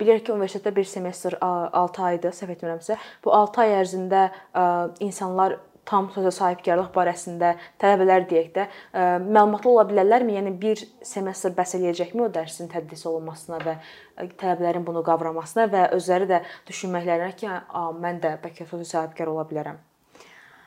bilirik 0.00 0.24
ki, 0.26 0.32
universitetdə 0.32 0.76
bir 0.76 0.86
semestr 0.88 1.36
6 1.40 2.02
aydır, 2.02 2.32
səhv 2.32 2.54
etmirəmsə, 2.54 2.96
bu 3.24 3.34
6 3.36 3.60
ay 3.60 3.74
ərzində 3.82 4.22
insanlar 5.04 5.58
tam 5.90 6.08
sosial 6.14 6.34
sahibkarlıq 6.36 6.92
barəsində 6.94 7.54
tələbələr 7.82 8.28
deyək 8.30 8.50
də 8.56 8.66
e, 8.66 9.04
məlumatlı 9.26 9.72
ola 9.74 9.86
bilərlərmi? 9.90 10.38
Yəni 10.38 10.54
bir 10.62 10.84
semestr 11.12 11.54
bəs 11.56 11.76
eləyəcəkmi 11.80 12.26
o 12.26 12.30
dərsin 12.38 12.70
tədris 12.72 13.06
olunmasına 13.10 13.60
və 13.66 13.76
e, 13.76 14.30
tələbələrin 14.40 14.86
bunu 14.86 15.04
qavramasına 15.06 15.68
və 15.74 15.86
özləri 15.98 16.30
də 16.30 16.42
düşünməklərinə 16.70 17.36
ki, 17.42 17.54
mən 18.00 18.22
də 18.24 18.36
bəlkə 18.44 18.68
sosial 18.70 18.90
sahibkar 18.94 19.34
ola 19.34 19.48
bilərəm. 19.50 19.89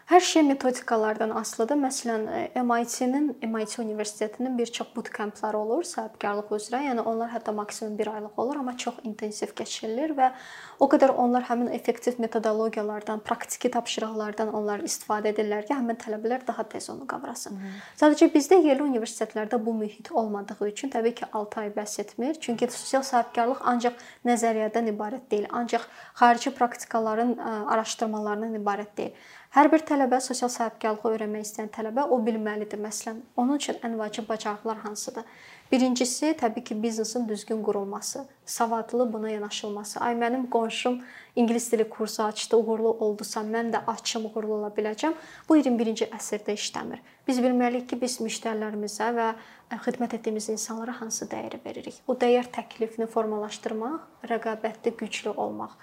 Hər 0.03 0.19
şey 0.19 0.43
metodikalardan 0.43 1.29
asılıdır. 1.29 1.77
Məsələn, 1.79 2.23
MIT-nin, 2.59 3.37
MIT 3.41 3.79
Universitetinin 3.79 4.57
bir 4.57 4.65
çox 4.65 4.87
bootcampları 4.95 5.57
olur 5.57 5.83
sahibkarlıq 5.87 6.49
üzrə. 6.51 6.81
Yəni 6.89 7.05
onlar 7.07 7.29
hətta 7.31 7.53
maksimum 7.55 7.97
1 7.97 8.07
aylıq 8.07 8.33
olur, 8.37 8.55
amma 8.59 8.73
çox 8.77 8.97
intensiv 9.07 9.53
keçirilir 9.55 10.11
və 10.17 10.33
o 10.79 10.89
qədər 10.91 11.13
onlar 11.15 11.47
həmin 11.47 11.71
effektiv 11.71 12.19
metodologiyalardan, 12.19 13.21
praktiki 13.23 13.71
tapşırıqlardan 13.71 14.51
onlar 14.53 14.83
istifadə 14.83 15.31
edirlər 15.31 15.63
ki, 15.69 15.73
həmin 15.73 15.95
tələbələr 16.01 16.43
daha 16.47 16.67
tez 16.67 16.89
onu 16.89 17.07
qavrasın. 17.07 17.55
Hı 17.55 17.63
-hı. 17.67 17.79
Sadəcə 18.01 18.29
bizdə 18.33 18.59
yerli 18.65 18.83
universitetlərdə 18.83 19.65
bu 19.65 19.73
mühit 19.73 20.11
olmadığı 20.11 20.67
üçün 20.67 20.89
təbii 20.89 21.15
ki, 21.15 21.25
6 21.33 21.59
ay 21.59 21.69
bəs 21.69 22.01
etmir. 22.01 22.35
Çünki 22.41 22.67
sosial 22.71 23.03
sahibkarlıq 23.03 23.61
ancaq 23.61 23.93
nəzəriyyədən 24.25 24.91
ibarət 24.95 25.31
deyil, 25.31 25.47
ancaq 25.49 25.81
xarici 26.13 26.51
praktikaların 26.51 27.37
araşdırmalarından 27.67 28.61
ibarət 28.61 28.97
deyil. 28.97 29.13
Hər 29.53 29.67
bir 29.69 29.83
tələbə 29.85 30.17
sosial 30.17 30.49
sahibkarlığı 30.49 31.11
öyrənmək 31.13 31.43
istəyən 31.45 31.67
tələbə 31.75 32.07
o 32.09 32.17
bilməlidir. 32.25 32.79
Məsələn, 32.81 33.19
onun 33.37 33.59
üçün 33.59 33.75
ən 33.85 33.99
vacib 33.99 34.25
bacarıqlar 34.25 34.79
hansıdır? 34.81 35.27
Birincisi, 35.69 36.31
təbii 36.39 36.63
ki, 36.65 36.79
biznesin 36.83 37.27
düzgün 37.29 37.61
qurulması, 37.63 38.25
savadlı 38.45 39.05
buna 39.13 39.29
yanaşılması. 39.29 39.99
Ay 39.99 40.17
mənim 40.17 40.49
qonşum 40.49 40.99
ingilis 41.35 41.71
dili 41.71 41.89
kursu 41.89 42.23
açdı, 42.23 42.57
uğurlu 42.57 42.97
oldusa, 42.97 43.45
mən 43.45 43.69
də 43.77 43.85
açım, 43.93 44.25
uğurlu 44.25 44.57
ola 44.57 44.73
biləcəm. 44.73 45.13
Bu 45.49 45.61
21-ci 45.61 46.09
əsrdə 46.09 46.57
işləmir. 46.57 47.05
Biz 47.27 47.45
bilməliyik 47.45 47.91
ki, 47.93 48.01
biz 48.01 48.17
müştərilərimizə 48.25 49.13
və 49.19 49.33
xidmət 49.85 50.17
etdiyimiz 50.17 50.49
insanlara 50.49 50.97
hansı 51.01 51.29
dəyəri 51.29 51.61
veririk. 51.61 52.01
O 52.07 52.17
dəyər 52.17 52.49
təklifini 52.57 53.05
formalaşdırmaq, 53.05 54.01
rəqabətli, 54.33 54.97
güclü 54.97 55.37
olmaq. 55.37 55.77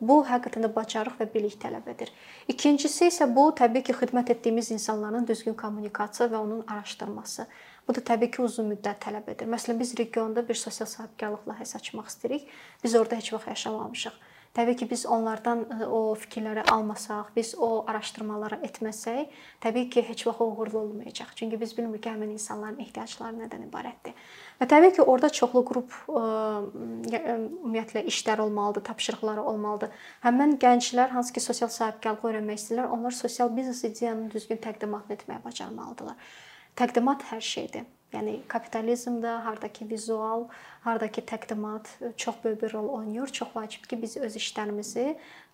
Bu 0.00 0.18
həqiqətən 0.26 0.66
də 0.66 0.70
bacarıq 0.74 1.20
və 1.20 1.28
bilik 1.34 1.54
tələb 1.62 1.86
edir. 1.92 2.10
İkincisi 2.48 3.08
isə 3.12 3.28
bu 3.36 3.46
təbii 3.60 3.84
ki, 3.86 3.94
xidmət 4.00 4.32
etdiyimiz 4.34 4.70
insanların 4.74 5.26
düzgün 5.26 5.54
kommunikasiya 5.54 6.28
və 6.32 6.40
onun 6.42 6.64
araşdırması. 6.66 7.46
Bu 7.88 7.94
da 7.94 8.00
təbii 8.00 8.30
ki, 8.30 8.42
uzun 8.42 8.72
müddət 8.72 9.04
tələb 9.06 9.30
edir. 9.30 9.48
Məsələn, 9.50 9.78
biz 9.78 9.94
regionda 9.98 10.48
bir 10.48 10.58
sosial 10.58 10.90
sahibkarlıq 10.90 11.46
layihəsi 11.50 11.76
açmaq 11.78 12.10
istəyirik. 12.10 12.48
Biz 12.84 12.94
orada 13.00 13.16
heç 13.16 13.32
vaxt 13.32 13.48
yaşamamışıq. 13.54 14.18
Təbii 14.54 14.76
ki, 14.76 14.86
biz 14.90 15.02
onlardan 15.10 15.64
e, 15.66 15.86
o 15.86 16.14
fikirləri 16.14 16.62
almasaq, 16.70 17.32
biz 17.36 17.54
o 17.58 17.68
araşdırmaları 17.90 18.60
etməsək, 18.68 19.32
təbii 19.64 19.88
ki, 19.90 20.04
heç 20.08 20.22
vaxt 20.28 20.44
uğurlu 20.44 20.78
olmayacaq. 20.78 21.32
Çünki 21.34 21.58
biz 21.60 21.72
bilmirik 21.78 22.04
ki, 22.04 22.12
həmin 22.12 22.30
insanların 22.36 22.78
ehtiyacları 22.84 23.34
nədən 23.40 23.64
ibarətdir. 23.66 24.14
Və 24.60 24.68
təbii 24.70 24.94
ki, 24.94 25.02
orada 25.02 25.32
çoxlu 25.40 25.64
qrup 25.66 25.96
e, 26.06 26.22
e, 27.18 27.24
ümumiyyətlə 27.34 28.04
işlər 28.12 28.44
olmalıdır, 28.46 28.86
tapşırıqları 28.92 29.42
olmalıdır. 29.42 30.06
Həmin 30.22 30.54
gənclər 30.62 31.10
hansı 31.16 31.34
ki, 31.34 31.42
sosial 31.48 31.72
sahibkarlıq 31.74 32.30
öyrənmək 32.30 32.62
istəyirlər, 32.62 32.94
onlar 32.94 33.18
sosial 33.18 33.50
biznes 33.56 33.82
ideyanın 33.90 34.30
düzgün 34.30 34.62
təqdimatını 34.62 35.18
etməyə 35.18 35.42
bacarmalıdırlar. 35.48 36.32
Təqdimat 36.78 37.26
hər 37.32 37.42
şeydir. 37.42 37.90
Yəni 38.14 38.36
kapitalizmdə 38.48 39.32
hardakı 39.44 39.88
vizual, 39.90 40.46
hardakı 40.84 41.24
təqdimat 41.26 41.90
çox 42.16 42.36
böyük 42.44 42.62
bir 42.62 42.72
rol 42.72 42.88
oynayır. 42.88 43.26
Çox 43.26 43.50
vacibdir 43.56 43.88
ki, 43.88 44.02
biz 44.02 44.16
öz 44.16 44.36
işlərimizi 44.38 45.06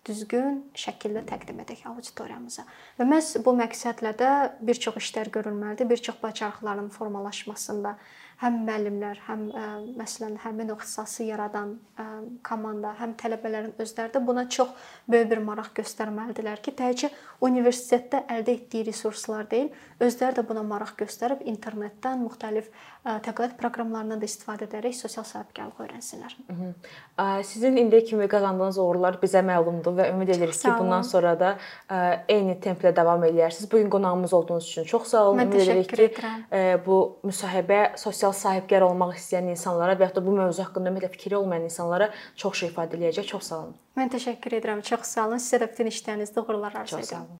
düzgün 0.05 0.61
şəkildə 0.77 1.25
təqdim 1.29 1.61
edək 1.65 1.85
auditoriyamıza. 1.89 2.65
Və 2.99 3.07
məhz 3.09 3.33
bu 3.45 3.55
məqsədlə 3.57 4.13
də 4.17 4.31
bir 4.61 4.81
çox 4.85 4.97
işlər 5.01 5.33
görülməlidir, 5.33 5.89
bir 5.89 5.97
çox 5.97 6.21
bacarıqların 6.23 6.89
formalaşmasında 6.89 7.97
həm 8.41 8.61
müəllimlər, 8.65 9.19
həm 9.27 9.41
ə, 9.53 9.65
məsələn 9.99 10.39
həmin 10.41 10.71
o 10.73 10.77
ixtisası 10.79 11.27
yaradan 11.27 11.75
ə, 11.99 12.05
komanda, 12.45 12.95
həm 12.97 13.13
tələbələrin 13.19 13.75
özləri 13.81 14.15
də 14.15 14.21
buna 14.25 14.47
çox 14.49 14.71
böyük 15.11 15.29
bir 15.29 15.41
maraq 15.45 15.69
göstərməlidirlər 15.77 16.61
ki, 16.65 16.73
təkcə 16.77 17.11
universitetdə 17.45 18.23
əldə 18.33 18.55
etdiyi 18.57 18.87
resurslar 18.89 19.45
deyil, 19.51 19.69
özləri 20.01 20.39
də 20.39 20.45
buna 20.47 20.63
maraq 20.65 20.95
göstərib 21.03 21.43
internetdən 21.45 22.23
müxtəlif 22.25 22.71
ə, 22.71 23.19
təqaüd 23.27 23.53
proqramlarından 23.61 24.21
da 24.21 24.29
istifadə 24.29 24.65
edərək 24.69 24.97
sosial 24.97 25.25
sahibkarlıq 25.25 25.83
öyrənsinlər. 25.85 26.35
Hı 26.47 26.57
-hı. 26.57 27.43
Sizin 27.43 27.77
indiyə 27.77 28.05
kimi 28.05 28.27
qazandığınız 28.27 28.77
uğurlar 28.77 29.19
bizə 29.21 29.45
məlumdur 29.45 29.93
və 29.99 30.09
ümid 30.13 30.29
edirik 30.29 30.57
ki, 30.57 30.69
bundan 30.79 31.01
sonra 31.01 31.35
da 31.39 31.57
ə, 31.89 32.19
eyni 32.27 32.57
templə 32.57 32.95
davam 32.95 33.23
eləyərsiniz. 33.23 33.71
Bu 33.71 33.77
gün 33.77 33.89
qonağımız 33.89 34.33
olduğunuz 34.33 34.69
üçün 34.69 34.83
çox 34.83 35.07
sağ 35.07 35.25
olun. 35.27 35.39
Mən 35.39 35.45
ümid 35.45 35.69
edirik 35.69 35.89
ki, 35.89 36.27
ə, 36.51 36.85
bu 36.85 37.17
müsahibə 37.23 37.97
sosial 37.97 38.30
sosial 38.31 38.51
sahibkar 38.51 38.85
olmaq 38.85 39.15
istəyən 39.17 39.51
insanlara 39.51 39.95
və 39.99 40.07
ya 40.07 40.15
da 40.15 40.23
bu 40.25 40.33
mövzu 40.35 40.63
haqqında 40.63 40.91
ümumiyyətlə 40.91 41.11
fikri 41.15 41.37
olmayan 41.37 41.67
insanlara 41.67 42.09
çox 42.35 42.63
şey 42.63 42.71
ifadə 42.71 42.97
eləyəcək. 42.97 43.27
Çox 43.33 43.51
sağ 43.51 43.61
olun. 43.65 43.77
Mən 43.97 44.11
təşəkkür 44.15 44.57
edirəm. 44.59 44.81
Çox 44.81 45.07
sağ 45.13 45.27
olun. 45.27 45.43
Sizə 45.43 45.61
də 45.63 45.71
bütün 45.71 45.91
işlərinizdə 45.91 46.43
uğurlar 46.43 46.75
arzu 46.83 46.95
edirəm. 46.95 47.01
Çox 47.01 47.09
sağ 47.15 47.23
olun. 47.23 47.39